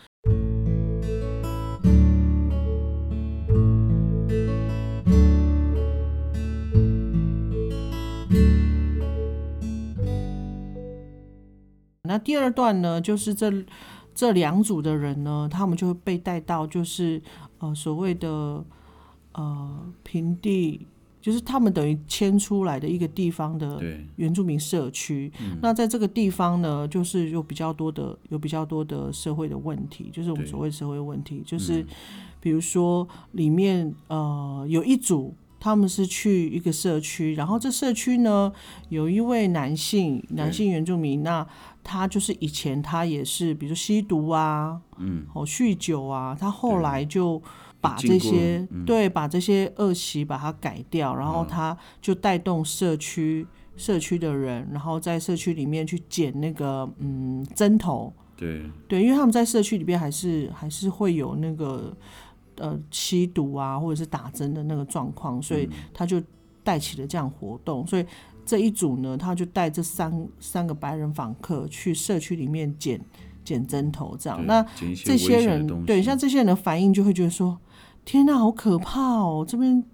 [12.02, 13.64] 那第二段呢，就是这
[14.14, 17.22] 这两组的人呢，他们就会被带到就是
[17.60, 18.62] 呃所谓的
[19.32, 20.86] 呃平地，
[21.20, 23.82] 就是他们等于迁出来的一个地方的
[24.16, 25.30] 原住民社区。
[25.60, 31.84] 那在这个地方呢，就是有比较多的有比较多的社会的问题，就是我们所谓社会问题，就是
[32.40, 35.34] 比如说里面呃有一组。
[35.62, 38.50] 他们是去一个社区，然后这社区呢
[38.88, 41.46] 有一位男性男性原住民，那
[41.84, 47.42] 他就是以前他也是，比如吸毒啊，嗯，哦酗酒啊，他后来就
[47.80, 48.84] 把这些、嗯。
[48.84, 58.62] 对把这些恶习把它改掉，然后他就带动社区社区的人，然后在社区里面去捡那个嗯针头，对。
[58.88, 61.96] 对，因为他们在社区里边还是还是会有那个
[62.56, 66.22] 呃吸毒啊或者是打针的那个状况，所以他就
[66.62, 68.04] 带起了这样活动，所以
[68.44, 73.00] 这一组呢，他就带这三三个白人访客去社区里面捡
[73.44, 74.44] 捡针头，这样。
[74.44, 74.64] 那。
[75.04, 77.58] 这些人对像这些人的反应就会觉得说
[78.10, 79.44] ：“天哪，好可怕哦！
[79.46, 79.84] 这边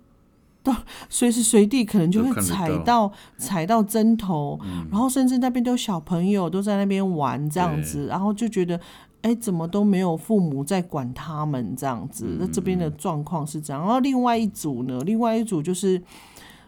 [0.62, 0.74] 到
[1.10, 8.80] 随时随地可能就会踩到到踩到针头，嗯然后甚至那边都有小朋友都在那边玩这样子，然后就觉得。”
[9.22, 12.24] 哎，怎么都没有父母在管他们这样子？
[12.28, 13.82] 嗯那这边的状况是这样。
[13.82, 16.00] 然后另外一组呢，另外一组就是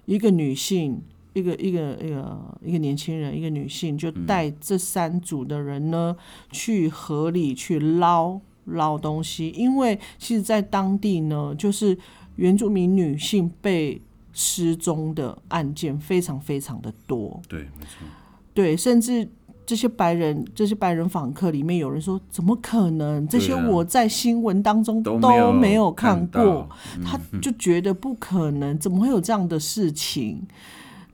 [0.07, 1.01] 一个女性，
[1.35, 6.17] 一个一个一个一个年轻人，一个女性，就带这三组的人呢、
[6.51, 8.41] 去河里去捞
[8.73, 11.97] 捞东西，因为其实，在当地呢，就是
[12.37, 14.01] 原住民女性被
[14.33, 18.07] 失踪的案件非常非常的多，对，没错，
[18.55, 19.29] 对，甚至。
[19.69, 23.29] 这些白人，这些白人访客里面有人说：“怎么可能？
[23.29, 26.67] 这些我在新闻当中都都没有看过。
[27.05, 30.43] 他就觉得不可能，怎么会有这样的事情？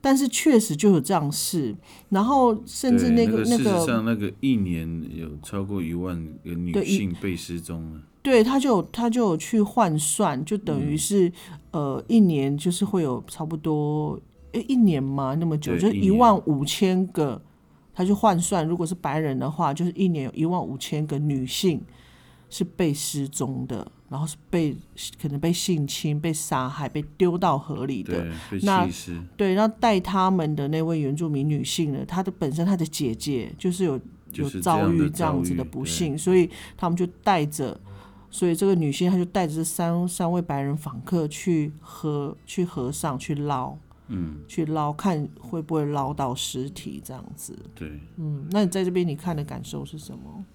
[0.05, 1.75] 但是确实就有这样事，
[2.09, 7.99] 然后甚至对那个那那事实个上那个一年有超过一万个女性被失踪了。
[8.21, 11.31] 对，他就他就有去换算，就等嗯于是、
[11.71, 14.19] 呃一年就是会有差不多
[14.51, 17.41] 诶一年嘛那么久，就是一万五千个，
[17.91, 21.81] 他就换算，如果是白人的话，就是一年有一万五千个女性
[22.51, 24.75] 是被失踪的，然后是被
[25.21, 28.25] 可能被性侵、被杀害、被丢到河里的。
[28.49, 28.87] 对，那，
[29.35, 33.99] 对，然后带他们的那位原住民女性呢，她的本身她的姐姐就是有有
[34.31, 37.79] 就是这遭遇这样子的不幸，所以他们就带着，
[38.29, 43.75] 所以这个女性她就带着这三三位白人访客去河去河上去捞，
[44.09, 47.57] 嗯，去捞看会不会捞到尸体这样子。
[47.73, 47.99] 对。
[48.17, 50.45] 嗯，那你在这边你看的感受是什么？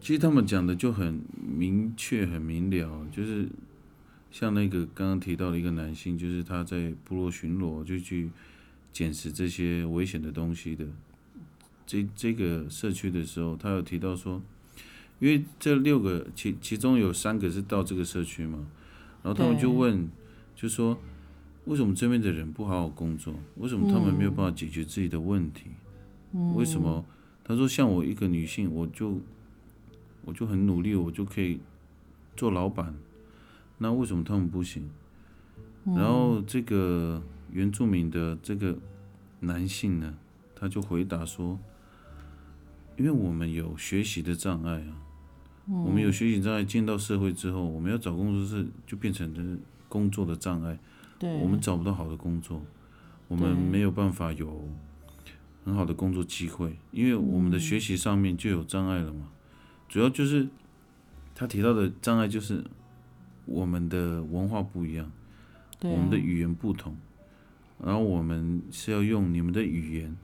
[0.00, 3.46] 其实他们讲的就很明确、很明了，就是
[4.30, 8.30] 像那个刚刚提到的一个男性，就是他在部落巡逻，就去
[8.92, 10.86] 捡拾这些危险的东西的。
[11.86, 14.40] 这这个社区的时候，他有提到说，
[15.18, 18.66] 因为这六个其其中有三个是到这个社区嘛，
[19.22, 20.08] 然后他们就问，
[20.56, 20.96] 就说
[21.66, 23.34] 为什么这边的人不好好工作？
[23.56, 25.66] 为什么他们没有办法解决自己的问题？
[26.54, 27.04] 为什么
[27.44, 29.20] 他说像我一个女性，我就
[30.24, 31.60] 我就很努力，我就可以
[32.36, 32.94] 做老板，
[33.78, 34.88] 那为什么他们不行？
[35.84, 38.76] 然后这个原住民的这个
[39.40, 40.14] 男性呢，
[40.54, 41.58] 他就回答说，
[42.96, 45.06] 因为我们有学习的障碍啊。
[45.66, 50.78] 我们有学习障碍，进到社会之后，我们要找工作是就变成的工作的障碍。
[51.40, 52.60] 我们找不到好的工作，
[53.28, 54.68] 我们没有办法有
[55.64, 59.28] 很好的工作机会，因为我们的学习上面就有障碍了嘛。
[59.90, 60.48] 主要就是
[61.34, 62.64] 他提到的障碍就是
[63.44, 65.12] 我们的文化不一样，
[65.82, 66.96] 我们的语言不同，
[67.84, 70.16] 然后我们是要用你们的语言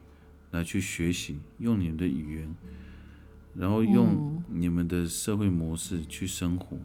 [0.49, 2.55] 来去学习，用你们的语言。
[3.59, 6.77] 然后用你们的社会模式去生活，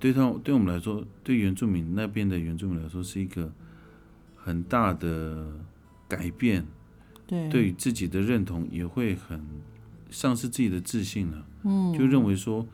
[0.00, 3.52] 对他对我们来说，对原住民那边的原住民来说，是一个
[4.34, 5.46] 很大的
[6.08, 6.66] 改变。
[7.24, 9.40] 对，对自己的认同也会很
[10.16, 11.46] 丧失自己的自信了。
[11.64, 12.66] 嗯，就认为说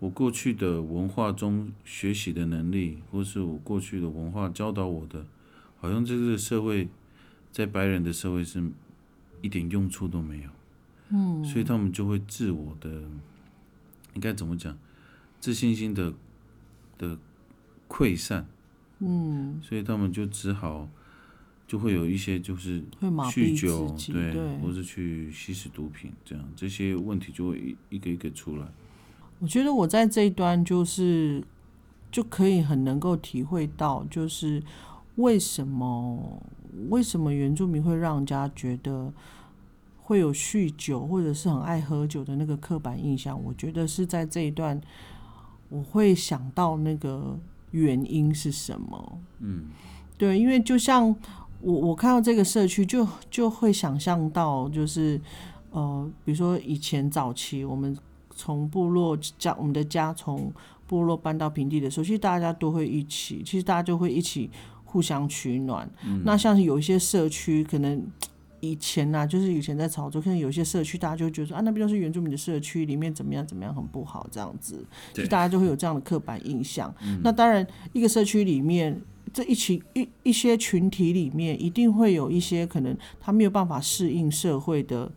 [0.00, 5.24] 我过去的文化中学习的能力，或是我过去的文化教导我的，
[5.78, 6.88] 好像这个社会
[7.52, 8.60] 在白人的社会是
[9.40, 10.50] 一点用处都没有。
[11.10, 12.90] 嗯，所以他们就会自我的，
[14.14, 14.76] 应该怎么讲，
[15.38, 16.12] 自信心的
[16.98, 17.16] 的
[17.86, 18.44] 溃散，
[18.98, 20.88] 嗯，所以他们就只好
[21.68, 27.58] 就会有一些就是酗酒，对，或者去吸食毒品，这样这些问题就会
[27.90, 28.66] 一一个一个出来。
[29.38, 31.44] 我觉得我在这一端就是
[32.10, 34.60] 就可以很能够体会到，就是
[35.14, 36.42] 为什么
[36.88, 39.12] 为什么原住民会让人家觉得。
[40.08, 44.80] 会有酗酒或者是很爱喝酒的那个刻板印象，我觉得是在这一段，
[45.68, 47.38] 我会想到那个
[47.72, 49.20] 原因是什么。
[49.40, 49.64] 嗯，
[50.16, 51.14] 对，因为就像
[51.60, 55.20] 我我看到这个社区，就就会想象到，就是
[55.70, 57.96] 呃，比如说以前早期我们
[58.34, 60.52] 从部落家，我们的家从
[60.86, 64.50] 部落搬到平地的时候，其实大家都会一起，其实大家就会一起
[64.84, 65.88] 互相取暖。
[66.24, 68.04] 那像是有一些社区可能。
[68.60, 76.92] 以前呐，就是以前在潮州，可能有些社区，大家就觉得说啊，那边都是原住民的社区，里面怎么样怎么样很不好，这样子，就大家就会有这样的刻板印象。
[77.22, 79.00] 那当然，一个社区里面，
[79.38, 85.08] 这一群一一些群体里面，一定会有一些可能他没有办法适应社会的，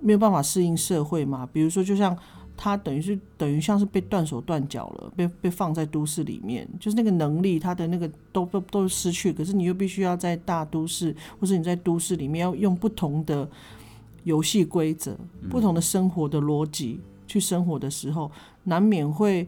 [0.00, 1.48] 没有办法适应社会嘛。
[1.52, 2.18] 比如说，就像。
[2.60, 9.32] 他等于是等于像是被断手断脚了，被被放在都市里面，就是那个能力，他的那个都都都失去。
[9.32, 13.48] 可是你又必须要在大都市，或者你在都市里面要用不同的
[14.24, 15.16] 游戏规则、
[15.48, 18.28] 不同的生活的逻辑去生活的时候，
[18.64, 19.46] 难免会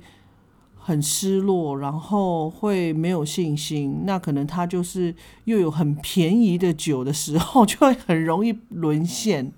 [0.81, 4.01] 很失落，然后会没有信心。
[4.05, 5.15] 那可能他就是
[5.45, 9.53] 又有很便宜的酒的时候，就会很容易沦陷。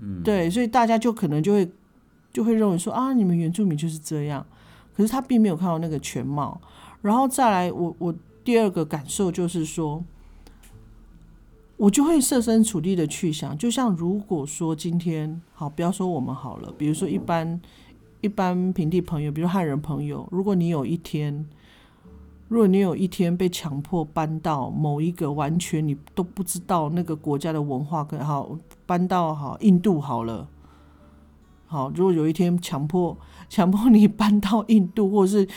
[0.00, 1.70] 嗯，对，所以大家就可能就会。
[2.32, 4.46] 就会认为说啊，你们原住民就是这样，
[4.94, 6.60] 可是他并没有看到那个全貌。
[7.00, 10.04] 然后再来，我我第二个感受就是说，
[11.78, 17.58] 我就会设身处地的去想，就像如果说今天好，不要说我们好了，比如说一般
[18.26, 21.46] 一般平地朋友，比如汉人朋友，如果你有一天，
[22.48, 30.48] 如果你有一天被强迫搬到某一个完全你都不知道那个国家的文化，跟好搬到好印度好了。
[31.66, 33.16] 好，如果有一天强迫
[33.48, 35.48] 强迫你搬到印度，或者是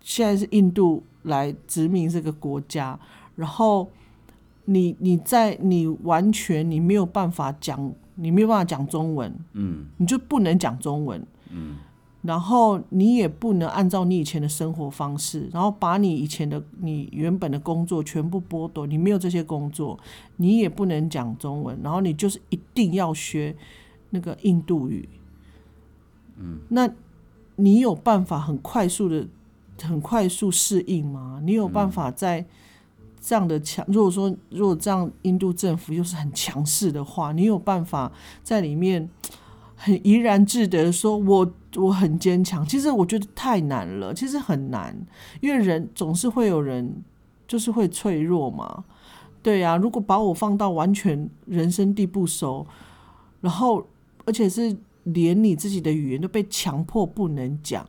[0.00, 2.98] 现在是印度来殖民这个国家，
[3.36, 3.88] 然后
[4.64, 11.76] 你你在你完全你没有办法讲，你没有办法讲中文，嗯，你就不能讲中文，嗯，
[12.22, 19.98] 然后你也不能按照你以前的生活方式，然后把你以前的你原本的工作全部剥夺，你没有这些工作，
[20.36, 23.54] 你也不能讲中文，然后你就是一定要学
[24.10, 25.08] 那个印度语。
[26.36, 26.90] 嗯，那
[27.56, 29.26] 你有办法很快速的、
[29.82, 31.40] 很快速适应吗？
[31.44, 32.44] 你有办法在
[33.20, 33.84] 这样的强？
[33.88, 38.12] 如果说如果这样，印度政府又是很强势的话，你有办法
[38.42, 39.08] 在里面
[39.76, 42.66] 很怡然自得说，我我很坚强。
[42.66, 44.96] 其实我觉得太难了，其实很难，
[45.40, 47.02] 因为人总是会有人
[47.46, 48.84] 就是会脆弱嘛。
[49.42, 52.66] 对呀，如果把我放到完全人生地不熟，
[53.40, 53.86] 然后
[54.24, 54.76] 而且是。
[55.14, 57.86] 连你自己的语言都被强迫不能讲，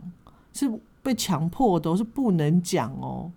[0.53, 0.71] 是
[1.03, 3.29] 被强迫的，是不能讲哦。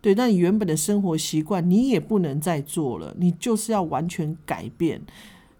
[0.00, 5.02] 对，那你原本的生活习惯你也不能再做了，你就是要完全改变，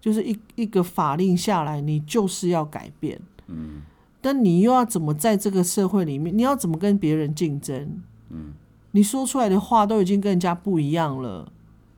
[0.00, 3.20] 就是一一个法令下来，你就是要改变。
[3.48, 3.82] 嗯，
[4.26, 6.36] 但你又要怎么在这个社会里面？
[6.36, 8.02] 你要怎么跟别人竞争？
[8.30, 8.54] 嗯，
[8.90, 11.52] 你说出来的话都已经跟人家不一样了，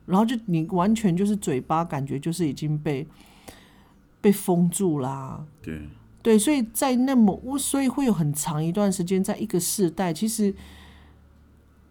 [0.05, 3.07] 然后就你完全就是嘴巴感觉就是已经被。
[4.21, 5.45] 被封住啦。
[5.61, 5.79] 对，
[6.21, 10.53] 对，所以在那么我所以会有很长一段时间，在一个世代，其实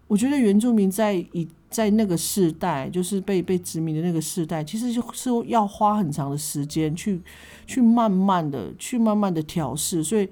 [0.07, 7.21] 我觉得原住民在以在那个世代，就是被被殖民的那个世代，其实就是要花很长的时间去
[7.66, 10.29] 去慢慢的去慢慢的调试，所以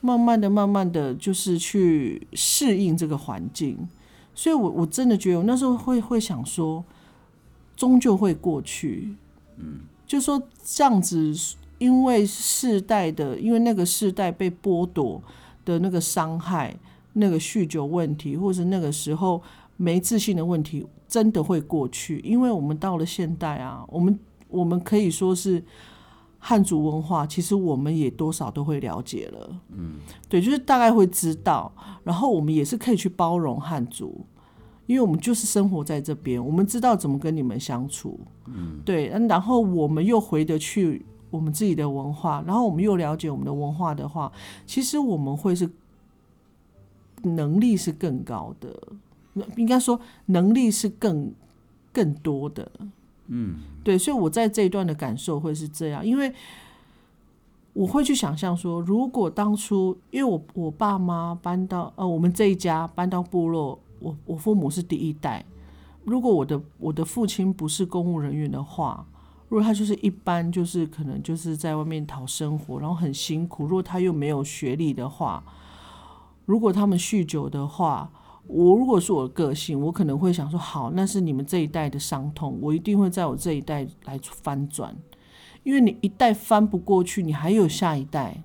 [0.00, 3.88] 慢慢的慢慢的就是去适应这个环境。
[4.34, 6.84] 所以我我真的觉得，我那时候会会想说，
[7.74, 9.16] 终究会过去。
[9.56, 11.34] 嗯，就说这样子，
[11.78, 15.20] 因为世代的，因为那个世代被剥夺
[15.64, 16.76] 的那个伤害，
[17.14, 19.42] 那个酗酒问题，或是那个时候
[19.78, 22.18] 没自信的问题，真的会过去。
[22.18, 24.18] 因为我们到了现代啊，我们
[24.48, 25.64] 我们可以说是
[26.38, 29.60] 汉族文化，其实我们也多少都会了解了。
[29.70, 29.94] 嗯，
[30.28, 31.72] 对，就是大概会知道，
[32.04, 34.26] 然后我们也是可以去包容汉族。
[34.86, 44.32] 因为我们就是生活在这边，我们知道怎么跟你们相处，嗯，对，然后我们又回得去我们自己的文化，然后我们又了解我们的文化的话，
[44.64, 45.70] 其实我们会是
[47.22, 48.74] 能力是更高的，
[49.56, 51.32] 应该说能力是更
[51.92, 52.70] 更多的，
[53.26, 56.32] 嗯，对，所以我在这一段的感受会是这样，因为
[57.72, 63.78] 我会去想象说，如果当初因为我我爸妈搬到呃我们这一家搬到部落。
[64.00, 65.44] 我我父母是第一代，
[66.04, 69.04] 如果我的我的父亲不是公务人员的话，
[69.48, 73.64] 如果他就是一般就是可能就是在外面讨生活，然后很辛苦。
[73.64, 75.42] 如果他又没有学历的话，
[76.46, 78.08] 如果他们酗酒的话，
[78.48, 84.96] 我如果是我的个性，我可能会想说，好，那是你们这一代的伤痛，我一定会在我这一代来翻转，
[85.62, 88.42] 因为你一代翻不过去，你还有下一代。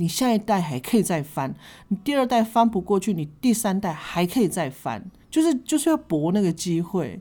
[0.00, 1.52] 你下一代还可以再翻，
[1.88, 7.20] 你第二代翻不过去，你第三代还可以再翻，就是就是要搏那个机会。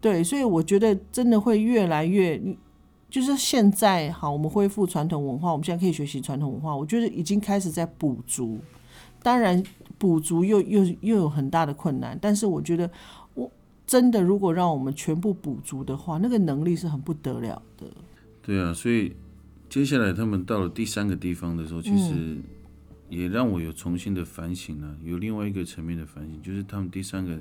[0.00, 2.42] 对，所以我觉得真的会越来越，
[3.08, 8.58] 就是现在好，我们恢复传统文化，我们现在可以学习传统文化，我觉得已经开始在补足。
[9.22, 9.62] 当然，
[10.02, 12.90] 补足又又又有很大的困难，但是我觉得，
[13.34, 13.48] 我
[13.86, 17.86] 真的如果让我们全部补足的话，那个能力是很不得了的。
[18.42, 19.14] 对啊，所以。
[19.72, 22.36] 接下来他们到了第三个地方的时候，其实
[23.08, 27.38] 也让我有重新的反省了，有另外一个层面的反省，就是他们第三个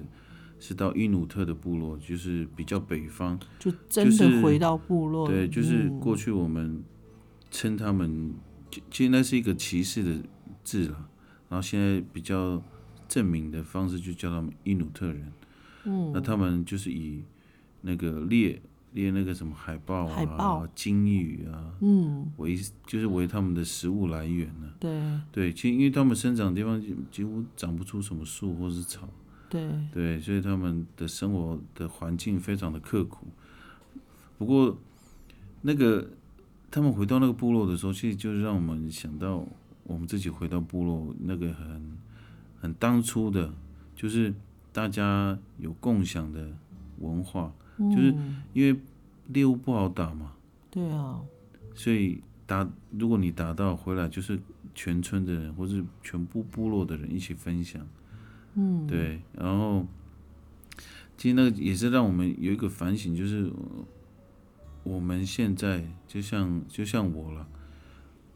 [0.58, 5.28] 是到伊努特的部落，就是比较北方，就真的回到部落。
[5.28, 6.82] 对，就是过去我们
[7.50, 8.34] 称他们，
[8.90, 10.24] 其实那是一个歧视的
[10.64, 11.10] 字了，
[11.52, 12.60] 然后现在比较
[13.08, 15.32] 证明的方式就叫他们伊努特人。
[15.84, 17.22] 嗯，那他们就是以
[17.82, 18.60] 那个猎。
[18.94, 24.70] 猎那个什么海豹啊、鲸鱼啊，嗯，为就是为他们的食物来源呢。
[24.82, 29.08] 对对，其实因为他们生长的地方几乎长不出什么树或是草。
[29.50, 33.28] 对对，所以他们的生活的环境非常的刻苦。
[34.38, 34.78] 不过，
[35.62, 36.10] 那个
[36.70, 39.48] 他们回到那个部落的时候，其实就是让我们想到
[39.92, 41.98] 我们自己回到部落那个很
[42.60, 43.54] 很当初的，
[43.96, 44.34] 就是
[44.72, 46.50] 大家有共享的
[47.00, 47.54] 文化。
[47.78, 48.14] 就是
[48.54, 48.80] 因为
[49.30, 50.34] 猎物不好打嘛，
[50.70, 51.20] 对啊，
[51.74, 54.40] 所以打如果你打到回来，就是
[54.76, 57.82] 全村的人或是全部部落的人一起分享，
[58.54, 59.84] 嗯，对，然后
[61.18, 63.52] 其实那个也是让我们有一个反省，就是
[64.84, 67.48] 我们现在就像就像我了，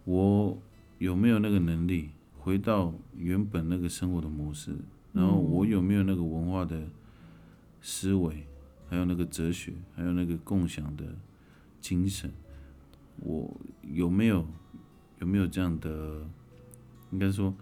[0.06, 0.58] 我
[0.98, 4.76] 有没有那个能力回到原本那个生活的模式，
[5.14, 6.88] 然后我有没有那个文化的
[7.82, 8.48] 思维？
[8.88, 11.04] 还有那个哲学，还有那个共享的
[11.82, 12.32] 精神，
[13.20, 14.48] 我有没有
[15.20, 16.26] 有没有这样的？
[17.12, 17.54] 应该说，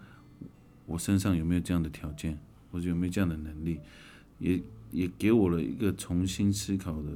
[0.84, 2.38] 我身上有没有这样的条件，
[2.70, 3.80] 或者有没有这样的能力？
[4.38, 4.60] 也
[4.90, 7.10] 也给我了一个重新思考的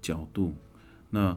[0.00, 0.54] 角度。
[1.10, 1.36] 那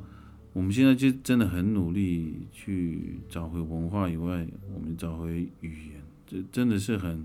[0.58, 4.43] 我们现在就真的很努力去找回文化以外，
[4.74, 7.24] 我们找回语言，这真的是很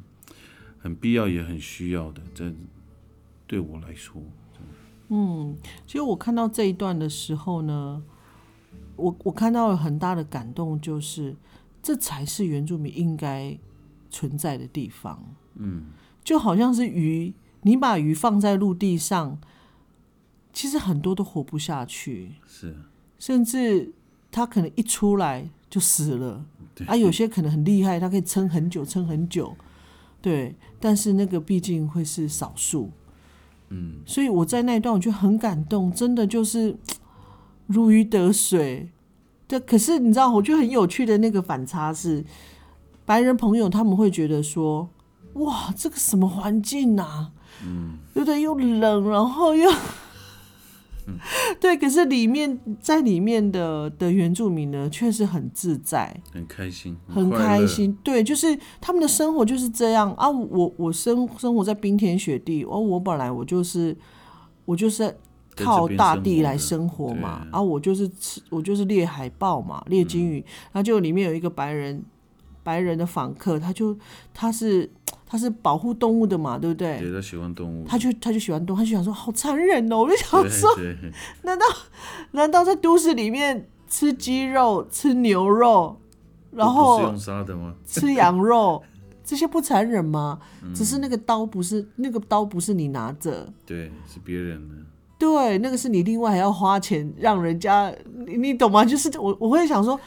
[0.79, 2.21] 很必要也很需要的。
[2.35, 2.53] 这
[3.47, 4.21] 对我来说，
[5.09, 5.57] 嗯，
[5.87, 8.03] 其实我看到这一段的时候呢，
[8.97, 11.35] 我我看到了很大的感动，就是
[11.83, 13.59] 这才是原住民应该
[14.11, 15.25] 存在的地方。
[15.55, 15.87] 嗯，
[16.23, 19.41] 就好像是鱼，你把鱼放在陆地上，
[20.53, 22.77] 其实很多都活不下去，是，
[23.23, 23.93] 甚至
[24.33, 26.45] 他可能一出来就死了。
[26.89, 29.55] 啊，有些可能很厉害，他可以撑很久，撑很久。
[30.21, 32.91] 对，但是那个毕竟会是少数。
[33.69, 36.77] 嗯，所以我在那一段我就很感动，真的就是
[37.69, 38.91] 如鱼得水。
[39.47, 42.25] 对，可是你知道，我觉得很有趣的那个反差是，
[43.07, 44.91] 白人朋友他们会觉得说，
[45.35, 47.31] 哇，这个什么环境啊？
[47.65, 48.41] 嗯，对不对？
[48.41, 49.71] 又冷，然后又
[51.61, 57.67] 对，可是里面在里面的的原住民呢，确实很自在，很开心，很开。
[57.67, 57.97] 心。
[58.03, 60.29] 对，就是他们的生活就是这样啊。
[60.29, 63.97] 我我生生活在冰天雪地，哦，我本来我就是
[64.65, 65.17] 我就是
[65.57, 72.03] 靠大地来生活嘛对，啊，我就是吃我就是猎海豹嘛，猎金鱼，然后就里面有一个白人
[72.63, 73.97] 白人的访客，他就
[74.35, 74.91] 他是
[75.33, 76.99] 他是保护动物的嘛，对不对？
[77.01, 80.69] 对他喜欢动物，他就他就喜欢动物，他就想说好残忍哦，我就 想说，
[81.41, 81.65] 难道
[82.33, 85.99] 难道在都市里面吃鸡肉、吃牛肉，
[86.51, 87.75] 然后是用杀的吗？
[87.87, 88.83] 吃羊肉，
[89.25, 90.39] 这些不残忍吗？
[90.63, 94.75] 嗯只是那个刀不是那个刀不是你拿着，对，是别人的。
[95.19, 97.91] 对，那个是你另外还要花钱让人家，
[98.27, 98.85] 你你懂吗？
[98.85, 99.99] 就是我我会想说，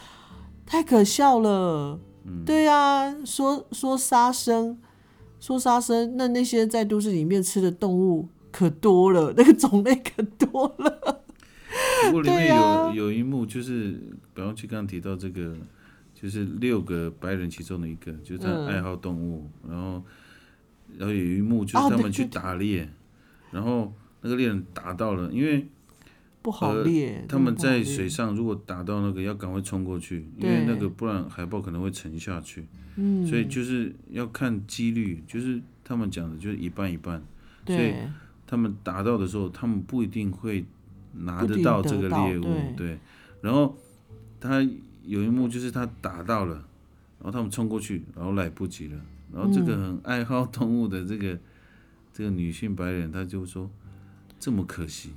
[0.68, 2.00] 太可笑了。
[2.28, 4.76] 嗯对啊、说说杀生，
[5.46, 11.24] 说杀生，那那些在都市里面吃的动物可多了，那个种类可多了。
[12.10, 13.91] 不过里面有有一幕就是，
[14.34, 15.56] 比方去刚刚提到这个，
[16.16, 20.02] 就是六个白人其中的一个，就是他嗯爱好动物，然后
[20.98, 22.89] 然后有一幕就是他们去打猎，
[23.52, 25.68] 然后那个猎人打到了，因为
[26.41, 32.66] 不好呃猎，他们在水上如果打到那个要赶快冲过去，因为那个不然海豹可能会沉下去，
[32.96, 37.22] 嗯，所以就是要看几率，就是他们讲的就是一半一半，
[37.66, 37.93] 所以
[38.48, 40.66] 他们打到的时候，他们不一定会
[41.14, 43.00] 拿得到这个猎物，对对。
[43.41, 43.78] 然后
[44.39, 44.62] 他
[45.04, 46.56] 有一幕就是他打到了，
[47.20, 49.00] 然后他们冲过去，然后来不及了。
[49.34, 51.38] 然后这嗯个很爱好动物的这个、
[52.14, 53.70] 这个女性白人，她就说
[54.39, 55.12] 这么可惜，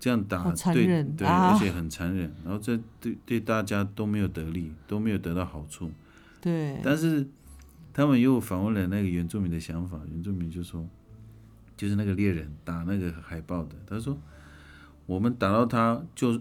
[0.00, 2.32] 这样打对对，啊而且很残忍。
[2.44, 5.90] 然后这对对大家都没有得利，都没有得到好处。
[6.42, 6.78] 对。
[6.84, 7.26] 但是
[7.94, 10.86] 他们又访问了那个原住民的想法，原住民就说，
[11.76, 14.18] 就是那个猎人打那个海豹的，他说，
[15.06, 16.40] 我们打到他就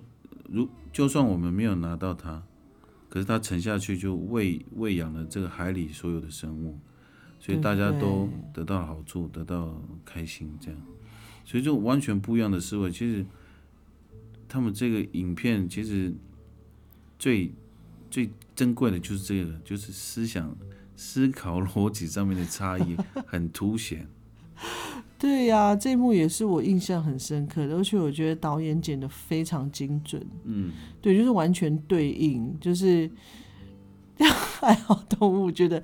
[0.49, 2.43] 如就算我们没有拿到他，
[3.09, 6.77] 可是他沉下去就喂喂养了这个海里所有的生物，
[7.39, 10.81] 所以大家都得到好处，得到开心，这样，
[11.45, 12.89] 所以就完全不一样的思维。
[12.91, 13.25] 其实
[14.47, 16.13] 他们这个影片其实
[17.19, 17.53] 最
[18.11, 20.55] 最珍贵的就是这个，就是思想、
[20.95, 22.95] 思考逻辑上面的差异
[23.25, 24.05] 很凸显。
[25.17, 30.23] 对呀、这一幕也是我印象很深刻的，而且我觉得导演剪得非常精准。
[30.43, 33.09] 嗯，对，就是完全对应，就是
[34.61, 35.81] 爱好动物，觉得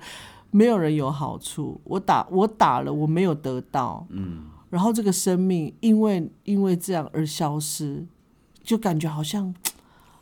[0.50, 1.80] 没有人有好处。
[1.84, 8.04] 我打我打了，我没有得到，嗯，然后这个生命因为因为这样而消失，
[8.62, 9.54] 就感觉好像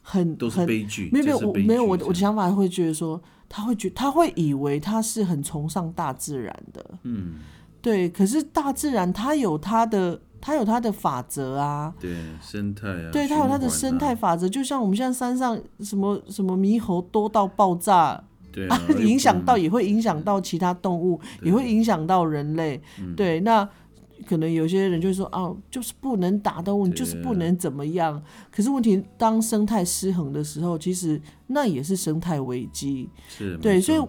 [0.09, 1.11] 很都是很悲剧。
[1.13, 7.41] 没有没有我没有我我的想法会觉得说，他会觉他会以为他是很崇尚大自然的，嗯，
[7.83, 18.69] 对，可是大自然它有它的它有它的法则啊，对生态啊，对，它有它的生态，法则，就像我们现在山上什么什么猕猴多到爆炸，对
[19.05, 22.81] 影响到也会影响到其他动物，也会影响到人类。
[23.01, 23.69] 嗯对，那
[24.29, 28.22] 可能有些人就会说哦，就是不能打动物，你就是不能怎么样。
[28.51, 33.09] 可是问题，当生态失衡的时候，其实那也是生态危机。
[33.39, 34.01] 对，是对所以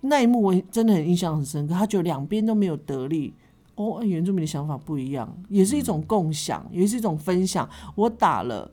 [0.00, 3.34] 那一幕我真的很印象很深刻，他觉得两边都没有得利。
[3.74, 7.68] 哦，原住民的想法不一样，也是一种共享，也是一种分享。
[7.94, 8.68] 我打了，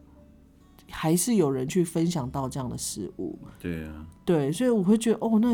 [0.90, 3.38] 还是有人去分享到这样的事物。
[3.60, 5.54] 对啊，对，所以我会觉得，哦，那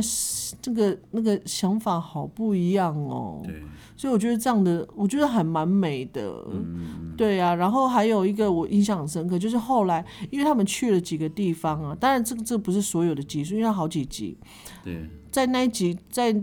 [0.61, 3.41] 这个那个想法好不一样哦。
[3.43, 3.61] 对，
[3.97, 6.47] 所以我觉得这样的，我觉得还蛮美的。
[6.49, 14.37] 嗯，对啊，然后还有一个我印象很深刻，就是后来因为他们去了几个地方啊，当然这个这不是所有的集数，因为它好几集，
[14.85, 16.33] 对，在那一集在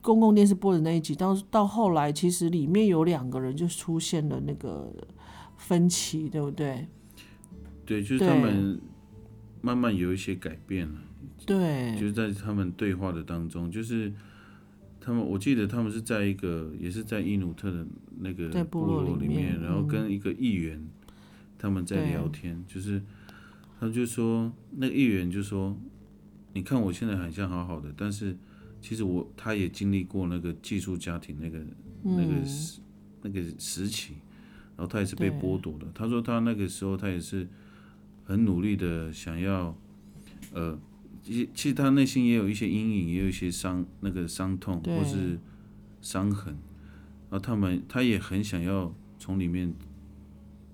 [0.00, 4.92] 公共电视播的那一集，到到后来其实里面有两个人就出现了那个
[5.56, 6.88] 分歧，对不对？
[7.86, 8.80] 对，就是他们
[9.60, 10.94] 慢慢有一些改变了，
[11.46, 14.12] 对，就是在他们对话的当中，就是
[15.00, 17.86] 他们，我记得他们是在一个，也是在伊努特的
[18.20, 19.88] 那个部部落里面，然后嗯。
[19.88, 20.84] 跟一个议员
[21.58, 23.02] 他们在聊天，就是
[23.78, 25.76] 他就说那个议员就说，
[26.52, 28.36] 你看我现在很像好好的，但是
[28.80, 31.58] 其实我他也经历过那个寄宿家庭那个
[32.02, 32.80] 那嗯个时
[33.22, 34.14] 那个时期，
[34.76, 35.86] 然后他也是被剥夺的。
[35.94, 37.46] 他说他那个时候他也是
[38.24, 39.76] 很努力的想要，
[40.52, 40.78] 呃，
[41.22, 45.38] 其实其实他内心也有一些阴影，也有一些伤那个伤痛或是
[46.00, 46.52] 伤痕，
[47.30, 49.72] 然后他们他也很想要从里面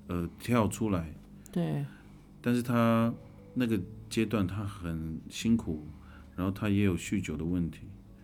[0.07, 1.14] 呃跳出来，
[1.53, 1.84] 对，
[2.40, 3.12] 但是他
[3.55, 3.78] 那个
[4.09, 5.86] 阶段他很辛苦，
[6.34, 7.80] 然后他也有酗酒的问题，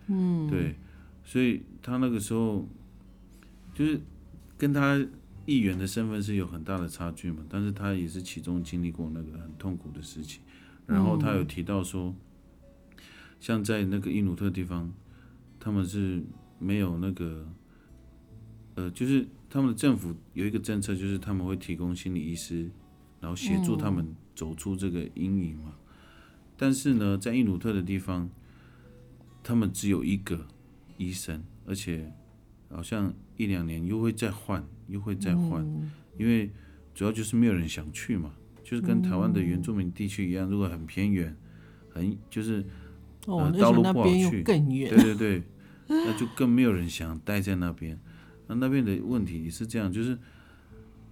[0.07, 0.75] 嗯，对，
[1.23, 2.67] 所以他那个时候
[3.75, 4.01] 就是
[4.57, 4.99] 跟他
[5.45, 10.41] 议员的身份是有很大的差距嘛，但是他也是其中经历过那个很痛苦的事情。
[10.87, 12.13] 然后他有提到说，
[13.39, 14.93] 像在那个伊努特地方，
[15.59, 16.23] 他们是
[16.59, 17.47] 没有那个，
[18.75, 22.69] 呃，就是他们的政府有一个政策，就是他们会提供心理医师，
[23.19, 25.73] 然后协助他们走出这个阴影嘛。
[26.57, 28.29] 但是呢，在伊努特的地方，
[29.43, 30.47] 他们只有一个
[30.97, 32.11] 医生，而且
[32.69, 35.65] 好像一两年又会再换，又会再换，
[36.17, 36.51] 因为
[36.93, 38.33] 主要就是没有人想去嘛。
[38.65, 41.37] 就是跟台湾的原住民地区一样，如果很偏远，
[41.93, 42.65] 很就是
[43.27, 44.89] 哦，道路不好去，更远。
[44.89, 45.43] 对对对，
[45.87, 47.99] 那就更没有人想待在那边。
[48.47, 50.17] 那那边的问题也是这样，就是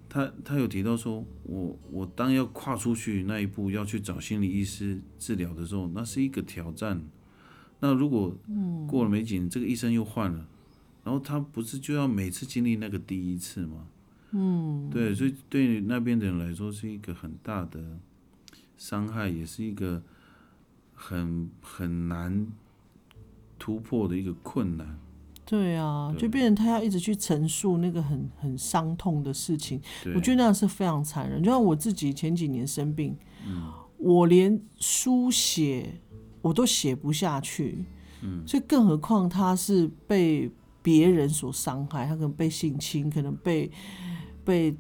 [0.10, 7.02] 他他有提到说，我我当要跨出去那一步，要去找心理医师治疗的时候，那是一个挑战。
[7.80, 8.36] 那如果
[8.88, 10.48] 过了没几年，这个医生又换了，
[11.04, 13.88] 然后他不是就要每次经历那个第一次吗？
[14.34, 17.80] 嗯，对，所以对那边的人来说是一个很大的
[18.78, 20.02] 伤害，也是一个
[20.94, 22.48] 很很难
[23.58, 24.98] 突破的一个困难。
[25.46, 26.22] 对啊，对。
[26.22, 29.80] 就变成他要一直去陈述那个很很伤痛的事情，
[30.16, 31.42] 我觉得那样是非常残忍。
[31.44, 33.16] 就像我自己前几年生病，
[33.48, 33.72] 嗯。
[33.98, 36.02] 我连书写
[36.42, 37.86] 我都写不下去，
[38.22, 43.72] 嗯，所以更何况他是被别人所伤害，他可能被性侵，可能被
[44.44, 44.76] 被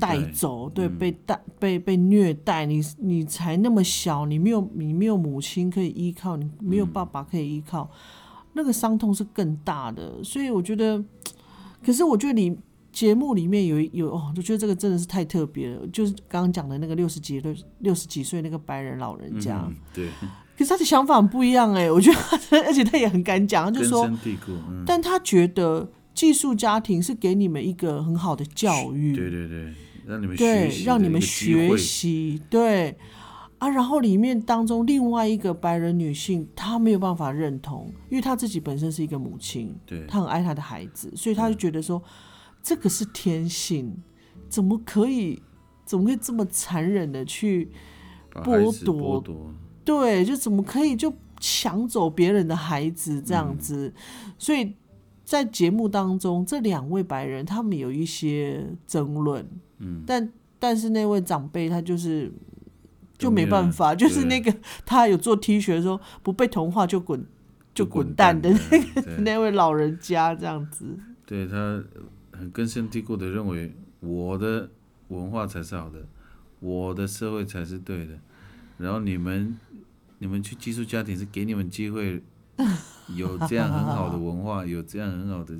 [0.00, 0.98] 带，走，对，嗯。
[0.98, 7.90] 被带被被虐待，你你才那么小，你没有你没有母亲可以依靠，你没有嗯爸爸可以依靠，
[8.54, 10.22] 那个伤痛是更大的。
[10.24, 11.02] 所以我觉得，
[11.84, 12.56] 可是我觉得你
[12.90, 20.08] 节目里面有有哦，我觉得这个真的是太特别了，就是刚刚讲的那个六十几六六十几岁那个白人老人家，嗯，对，
[20.56, 24.10] 可是他的想法很不一样哎，我觉得他，而且他也很敢讲，他就根说，
[24.86, 25.86] 但他觉得
[26.16, 29.74] 寄宿家庭是给你们一个很好的教育，对对对，
[30.06, 32.96] 让你们对学习，，让你们学习，对。
[33.58, 33.68] 啊。
[33.68, 42.02] 然后里面当中另外一个白人女性，她没有办法认同，因为她自己本身是一个母亲，对，她很爱她的孩子，所以她就觉得说，
[42.62, 43.94] 这个是天性，
[44.48, 45.42] 怎么可以，
[45.84, 47.70] 怎么可以这么残忍的去
[48.32, 49.22] 剥夺？
[49.84, 53.92] 对，就怎么可以就抢走别人的孩子这嗯样子？
[54.38, 54.74] 所以
[55.26, 59.44] 在节目当中，这两位白人他们有一些争论，
[59.78, 62.32] 嗯，但但是那位长辈他就是
[63.18, 64.54] 就没办法，就是那个
[64.84, 67.26] 他有做 T 恤说不被同化就滚
[67.74, 70.96] 就滚滚蛋的那个， 那位老人家这样子。
[71.26, 71.82] 对他
[72.32, 74.70] 很根深蒂固的认为我的
[75.08, 76.06] 文化才是好的，
[76.60, 78.16] 我的社会才是对的，
[78.78, 79.58] 然后你们
[80.20, 82.22] 你们去寄宿家庭是给你们机会，
[83.14, 85.54] 有这样很好的文化，有这样很好的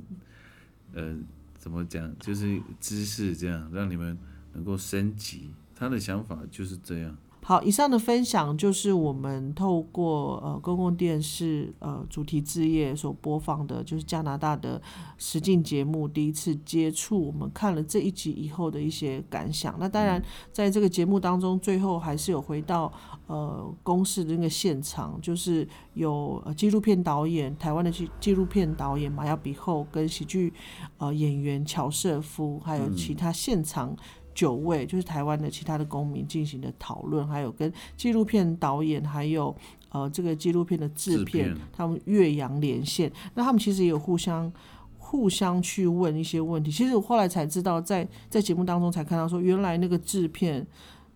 [0.95, 1.17] 呃
[1.59, 4.17] 怎么讲，就是知识这样让你们
[4.53, 5.51] 能够升级。
[5.75, 7.17] 他的想法就是这样，
[7.49, 14.83] 好，以上的分享就是我们透过呃公共电视呃主题之夜所播放的，就是加拿大的
[15.17, 19.77] 实境节目，第一次接触，我们看了这一集以后的一些感想。
[19.79, 20.21] 那当然，
[20.53, 22.93] 在这个节目当中，最后还是有回到
[23.29, 30.53] 呃公视的那个现场，就是有呃纪录片导演，台湾的纪纪录片导演马亚比后跟喜剧
[30.99, 33.97] 呃演员乔瑟夫，还有其他现场。
[34.37, 39.57] 九位就是台湾的其他的公民进行的讨论，还有跟纪录片导演，还有
[39.89, 44.53] 呃这个纪录片的制片他们岳阳连线，那他们其实也有互相
[44.99, 46.71] 互相去问一些问题。
[46.71, 50.65] 其实我后来才知道在，在节目当中才看到说，原来那个制片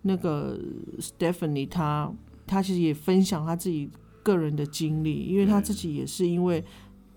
[0.01, 0.59] 那个
[0.99, 2.11] Stephanie 他
[2.47, 3.87] 他其实也分享他自己
[4.23, 6.65] 个人的经历，因为他自己也是因为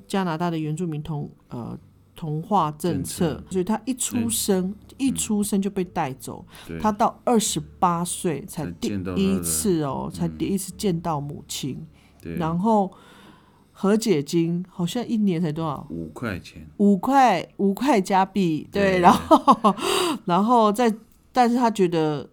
[0.07, 1.78] 加拿大的原住民同呃。
[2.25, 6.43] 同化政策，所以他一出生一出生就被带走，
[6.81, 8.89] 他到二十八岁才才第
[9.35, 11.87] 一次哦，才第一次见到母亲。
[12.22, 12.91] 对，然后
[13.72, 15.87] 和解金好像一年才多少？
[15.91, 19.01] 五块钱，五块五块加币，对，对。
[19.01, 19.75] 然后
[20.25, 20.95] 然后再，
[21.31, 22.31] 但是他觉得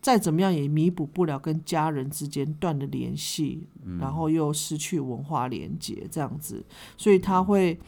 [0.00, 3.98] 再怎么样也弥补不了跟家人之间断的联系，嗯。
[3.98, 6.64] 然后又失去文化连接这样子，
[6.96, 7.78] 所以他会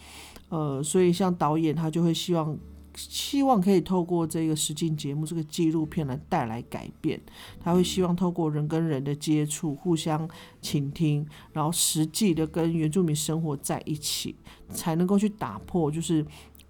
[0.53, 2.59] 呃，所以像导演他就会希望。
[2.95, 7.19] 希望可以透过这个实境节目、这个纪录片来带来改变。
[7.59, 10.29] 他会希望透过人跟人的接触、互相
[10.61, 14.37] 倾听，然后实际的跟原住民生活在一起，
[14.69, 16.23] 才能够去打破就是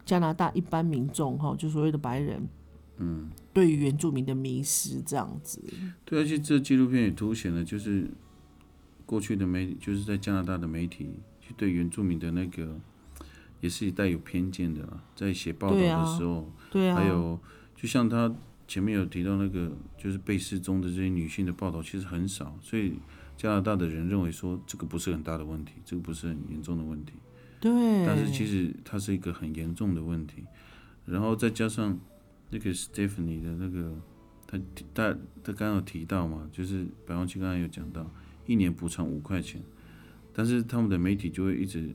[0.04, 2.48] 加拿大一般民众哈，就所谓的白人，
[2.98, 5.60] 嗯，对于原住民的迷失这样子。
[6.04, 8.08] 对，而且这纪录片也凸显了，就是
[9.04, 11.10] 过去的媒，就是在加拿大的媒体，
[11.40, 12.78] 去对原住民的那个，
[13.62, 15.02] 也是带有偏见的啦。
[15.16, 17.40] 在写报道的时候，对啊，还有
[17.74, 18.30] 就像他
[18.68, 22.92] 前面有提到那个就是被失踪的这些女性的报道，其实很少，所以
[23.36, 27.14] 加拿大的人认为说这个不是很大的问题，这个不是很严重的问题。
[27.60, 27.70] 对，
[28.04, 30.44] 但是其实它是一个很严重的问题，
[31.06, 31.98] 然后再加上
[32.50, 33.94] 那个 Stephanie 的那个，
[34.46, 34.58] 他
[34.92, 35.12] 他
[35.44, 38.10] 他刚刚有提到嘛，就是百万区刚刚有讲到，
[38.46, 39.62] 一年补偿五块钱，
[40.32, 41.94] 但是他们的媒体就会一直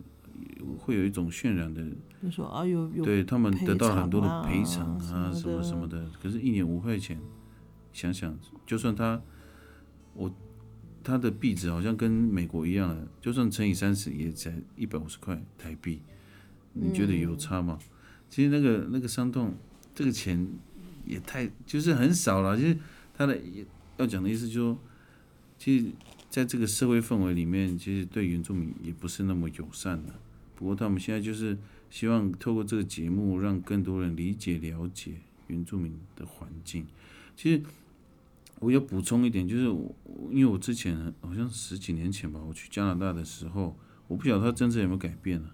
[0.77, 1.83] 会有一种渲染的，
[2.21, 7.19] 就说啊有有对他们得到很多的赔赔偿啊什偿啊什么什么的，可是，一年五块钱，
[7.93, 9.21] 想想就算他
[10.13, 10.33] 我
[11.03, 16.01] 他的币值好像跟美国一样了，就算乘以三十也才一百五十块台币，
[16.73, 17.79] 你觉得有差吗？
[18.29, 19.53] 其实那个那个伤痛，
[19.95, 20.47] 这个钱
[21.05, 22.57] 也太就是很少了。
[22.57, 22.77] 就是
[23.13, 23.39] 他的
[23.97, 24.79] 要讲的意思就是说，
[25.57, 25.85] 其实
[26.29, 30.13] 在这个社会氛围里面，其实对原住民也不是那么友善的。
[30.57, 31.57] 不过他们现在就是
[31.89, 35.13] 希望透过这个节目，让更多人理解了解
[35.47, 36.85] 原住民的环境。
[37.35, 37.61] 其实
[38.59, 39.95] 我要补充一点，就是我
[40.31, 43.77] 因为我之前好像十几年前吧，我去加拿大的时候，
[44.07, 45.53] 我不晓得他政策有没有改变了、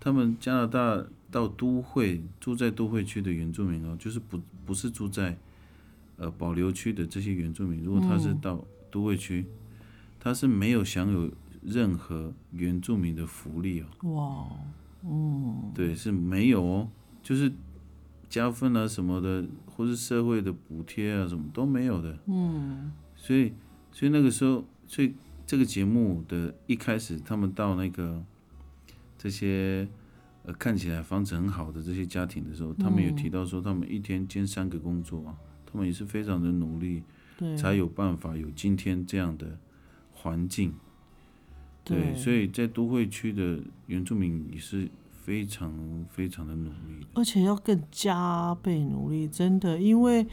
[0.00, 5.38] 他们加拿大到都会住在都会区的原住民哦，就是不不是住在
[6.16, 9.46] 呃保留区的这些原住民，如果他是到都会区，
[10.18, 11.30] 他是没有享有
[11.68, 13.86] 任何原住民的福利哦。
[14.14, 14.46] 哇，
[15.04, 16.88] 嗯，对，是没有哦，
[17.22, 17.52] 就是
[18.28, 22.18] 加分啊什么的，或是社会的补贴啊什么都没有的。
[22.26, 23.52] 嗯，所以
[23.92, 25.14] 所以那个时候，所以
[25.46, 28.22] 这个节目的一开始，他们到那个
[29.16, 29.88] 这些
[30.44, 37.02] 呃看起来房子很好的这些家庭的时候，他们有提到说，他们一天兼三个工作啊，他们也是非常的努力，
[37.56, 39.58] 才有办法有今天这样的
[40.12, 40.74] 环境。
[41.88, 45.72] 对，所以在都会区的原住民也是非常
[46.10, 47.06] 非常的努力的。
[47.14, 50.26] 而且要更加倍努力，真的，因为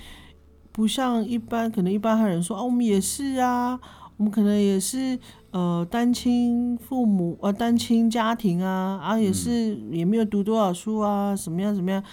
[0.72, 3.80] 不像一般，可能一般汉人说啊，我们也是啊，
[4.18, 5.18] 我们可能也是
[5.52, 12.04] 呃单亲父母啊单亲家庭啊，啊也是也没有读多少书啊，什么样怎么样。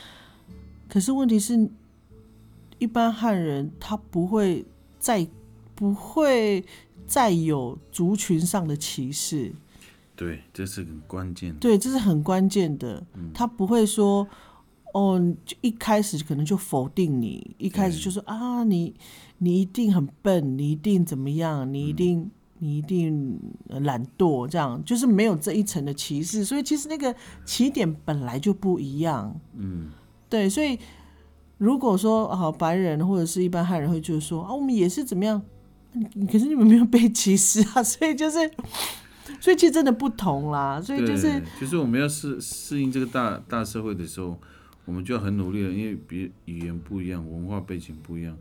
[0.89, 1.69] 可是问题是，
[2.79, 4.65] 一般汉人他不会
[4.99, 5.27] 再
[5.75, 6.65] 不会
[7.13, 9.53] 再有族群上的歧视。
[10.17, 11.59] 对，这是很关键的。
[11.59, 13.05] 对，这是很关键的。
[13.35, 14.27] 他不会说，
[14.95, 18.95] 哦，就一开始可能就否定你，一开始就说啊，你
[19.37, 23.39] 你一定很笨，你一定怎么样，你一定、你一定
[23.69, 26.47] 呃懒惰，这样就是没有这一层的歧视。
[26.47, 29.39] 所以其实那个起点本来就不一样。
[29.55, 29.91] 嗯，
[30.31, 30.79] 对，所以
[31.59, 35.47] 如果说好白人或者是一般汉人会就是说啊，我们也是怎么样，你
[36.31, 38.51] 可是你们没有被歧视啊， 所以就是，
[39.41, 44.39] 所以其实真的不同啦，所以就是对，就是我们要适适应这个大大社会的时候，
[44.85, 48.37] 我们就要很努力了，因为别语言不一样，文化背景不一样，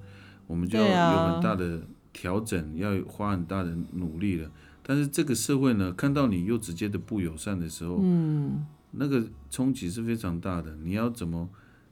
[0.48, 1.82] 我们就要有很大的
[2.14, 4.50] 调整，要花很大的努力了。
[4.84, 10.76] 但是这个社会呢，看到你又直接的不友善的时候，嗯，那个冲击是非常大的。
[10.84, 11.50] 你要怎么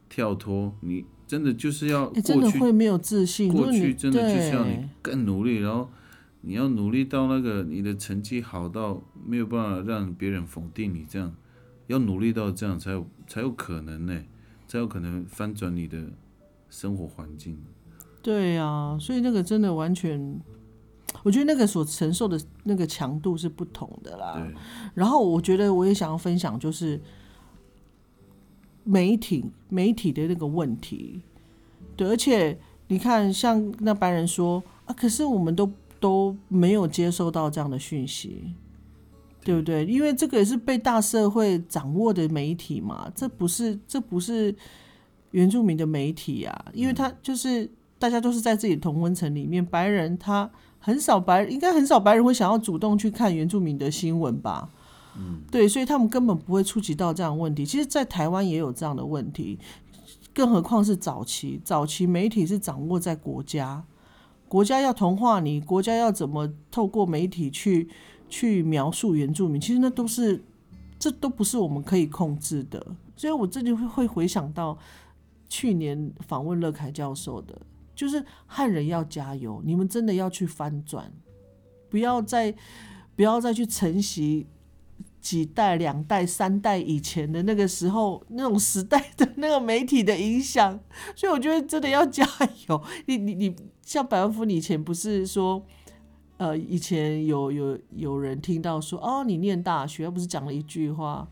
[0.09, 0.73] 跳脱？
[0.81, 3.53] 你真的就是要哎、真过去的会没有自信。
[3.53, 5.87] 过去真的就是要你更努力，然后
[6.41, 11.31] 你要努力到那个你的成绩好到没有办法让别人否定你，这样
[11.85, 14.19] 要努力到这样才有才有可能呢，
[14.67, 16.03] 才有可能翻转你的
[16.71, 17.55] 生活环境。
[18.23, 20.39] 对呀、所以那个真的完全，
[21.21, 24.45] 我觉得那个所承受的那个强度是不同的啦。
[24.95, 26.99] 然后我觉得我也想要分享，就是
[28.89, 31.21] 媒体媒体的那个问题。
[31.95, 38.55] 对，而且你看，像那班人说啊，可是我们都都没有接收到这样的讯息，
[39.43, 39.85] 对不对？
[39.85, 44.55] 因为这个也是被大社会掌握的媒体嘛，这不是这不是
[45.31, 47.69] 原住民的媒体啊，因为他就是
[47.99, 54.69] 大家都是在自己同温层里面，白人他很少白，应该很少白人会想要主动去看原住民的新闻吧。
[55.51, 57.65] 对，所以他们根本不会触及到这样的问题。
[57.65, 59.59] 其实，在台湾也有这样的问题，
[60.33, 63.83] 更何况是早期，早期媒体是掌握在国家，
[64.47, 67.89] 国家要同化你，国家要怎么透过媒体去
[68.29, 70.43] 去描述原住民，其实那都是
[70.97, 72.85] 这都不是我们可以控制的。
[73.15, 74.77] 所以我这里会会回想到
[75.49, 77.61] 去年访问乐凯教授的，
[77.93, 81.11] 就是汉人要加油，你们真的要去翻转，
[81.89, 82.55] 不要再
[83.15, 84.47] 不要再去承袭
[85.21, 90.79] 几代、两代、三代以前的那个时候那种时代的那个媒体的影响。
[91.15, 92.25] 所以我觉得真的要加
[92.67, 92.83] 油。
[93.05, 95.65] 你 你你，像百万富，翁以前不是说？
[96.37, 101.27] 呃，以前有有有人听到说，哦，你念大学，他不是讲了一句话，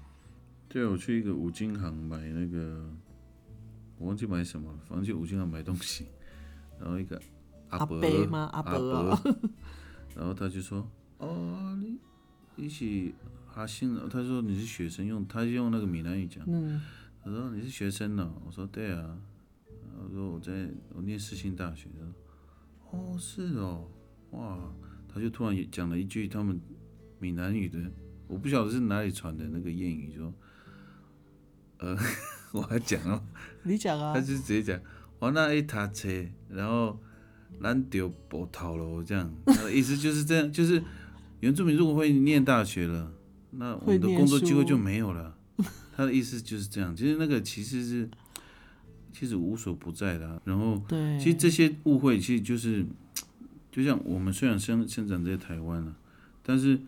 [0.68, 2.90] 对，我去一个五金行买那个
[3.98, 6.08] 我忘记买什么了，反正去五金行买东西，
[6.78, 7.18] 然后一个
[7.70, 9.18] 阿伯 伯吗阿伯哦
[10.14, 10.86] 然后他就说
[11.20, 11.98] ：“哦，你
[12.58, 13.14] 你是
[13.58, 16.44] 哈星的？”他说：“你是学生用，他用那个闽南语讲。
[16.48, 16.80] 嗯，
[17.24, 19.18] 他说：“你是学生呢、我说：“对啊。”
[20.00, 22.14] 我说：“我在我念世新大学。”他说
[22.94, 23.90] ：“哦，是哦，
[24.32, 24.60] 哇！”
[25.12, 26.62] 他就突然讲了一句他们
[27.18, 27.80] 闽南语的，
[28.28, 30.32] 我不晓得是哪里传的那个谚语，说
[31.80, 31.98] ：“呃，
[32.54, 33.24] 我还讲哦。”
[33.64, 34.80] 你讲啊他，就直接讲，
[35.18, 36.08] 我那一塔车，
[36.48, 37.00] 然后
[37.60, 40.84] 咱丢波头了，这样，他的意思就是这样，就是
[41.40, 43.12] 原住民如果会念大学了，
[43.58, 45.36] 那我们的工作机会就没有了。
[45.96, 48.10] 他的意思就是这样，其实那个其实是
[49.12, 52.86] 其实无所不在的啊、然后对，其实这些误会其实就是，
[53.72, 55.96] 就像我们虽然生生长在台湾了、
[56.44, 56.80] 但是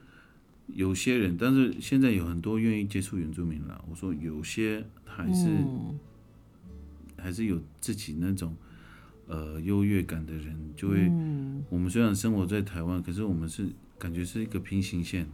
[0.68, 3.84] 有些人，但是现在有很多愿意接触原住民了。
[3.90, 5.48] 我说有些还是。
[5.48, 6.00] 嗯
[7.22, 8.56] 还是有自己那种
[9.28, 13.68] 呃优越感的人，就会、嗯我们虽然生活在台湾，可是我们是
[13.98, 15.28] 感觉是一个平行线，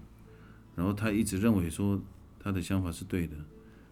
[0.75, 2.01] 然后他一直认为说
[2.39, 3.35] 他的想法是对的，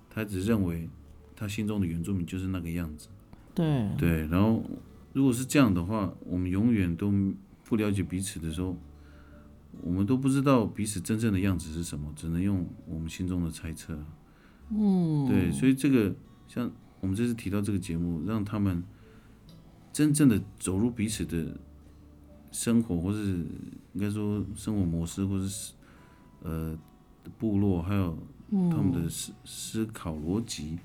[0.09, 0.89] 他只认为
[1.35, 3.07] 他心中的原住民就是那个样子，
[3.55, 4.63] 对，对，然后
[5.13, 7.11] 如果是这样的话，我们永远都
[7.63, 8.77] 不了解彼此的时候，
[9.81, 13.97] 我们都不知道彼此真正的样子是什么，只能用我们心中的猜测。
[14.69, 16.13] 嗯，对，所以这个
[16.47, 18.83] 像我们这次提到这个节目，让他们
[19.91, 21.57] 真正的走入彼此的
[22.51, 23.45] 生活，或是
[23.93, 25.73] 应该说生活模式，或是
[26.43, 26.77] 呃
[27.39, 28.17] 部落，还有
[28.51, 30.77] 他们的思思考逻辑，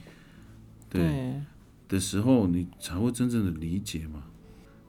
[0.88, 1.42] 对对，
[1.88, 4.24] 的时候，你才会真正的理解嘛。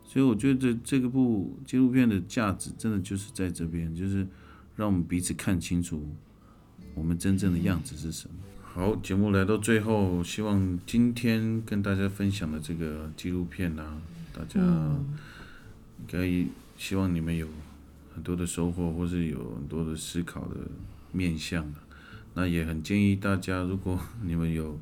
[0.06, 4.26] 所以我觉得这这个部纪录片的价值，真的就是在这边，就是
[4.76, 6.04] 让我们彼此看清楚
[6.96, 8.36] 我们真正的样子是什么。
[8.62, 14.02] 好，节目来到最后，希望今天跟大家分享的这个纪录片啊，
[14.34, 16.48] 大家应该
[16.78, 17.48] 希望你们有
[18.20, 20.56] 很多的收获，或是有很多的思考的
[21.14, 21.76] 面向啊。
[22.34, 24.78] 那也很建议大家，如果你们有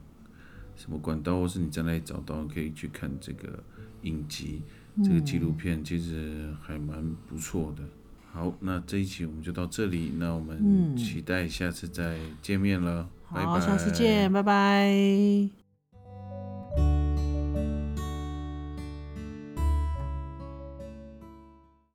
[0.76, 3.64] 什么管道，或是你在哪里找到，可以去看这个
[4.02, 4.64] 影集，
[5.04, 7.84] 这个纪录片，其实还蛮不错的。
[8.32, 15.67] 好，那这一期我们就到这里，那我们期待下次再见面了，拜好，拜，下次见，拜拜。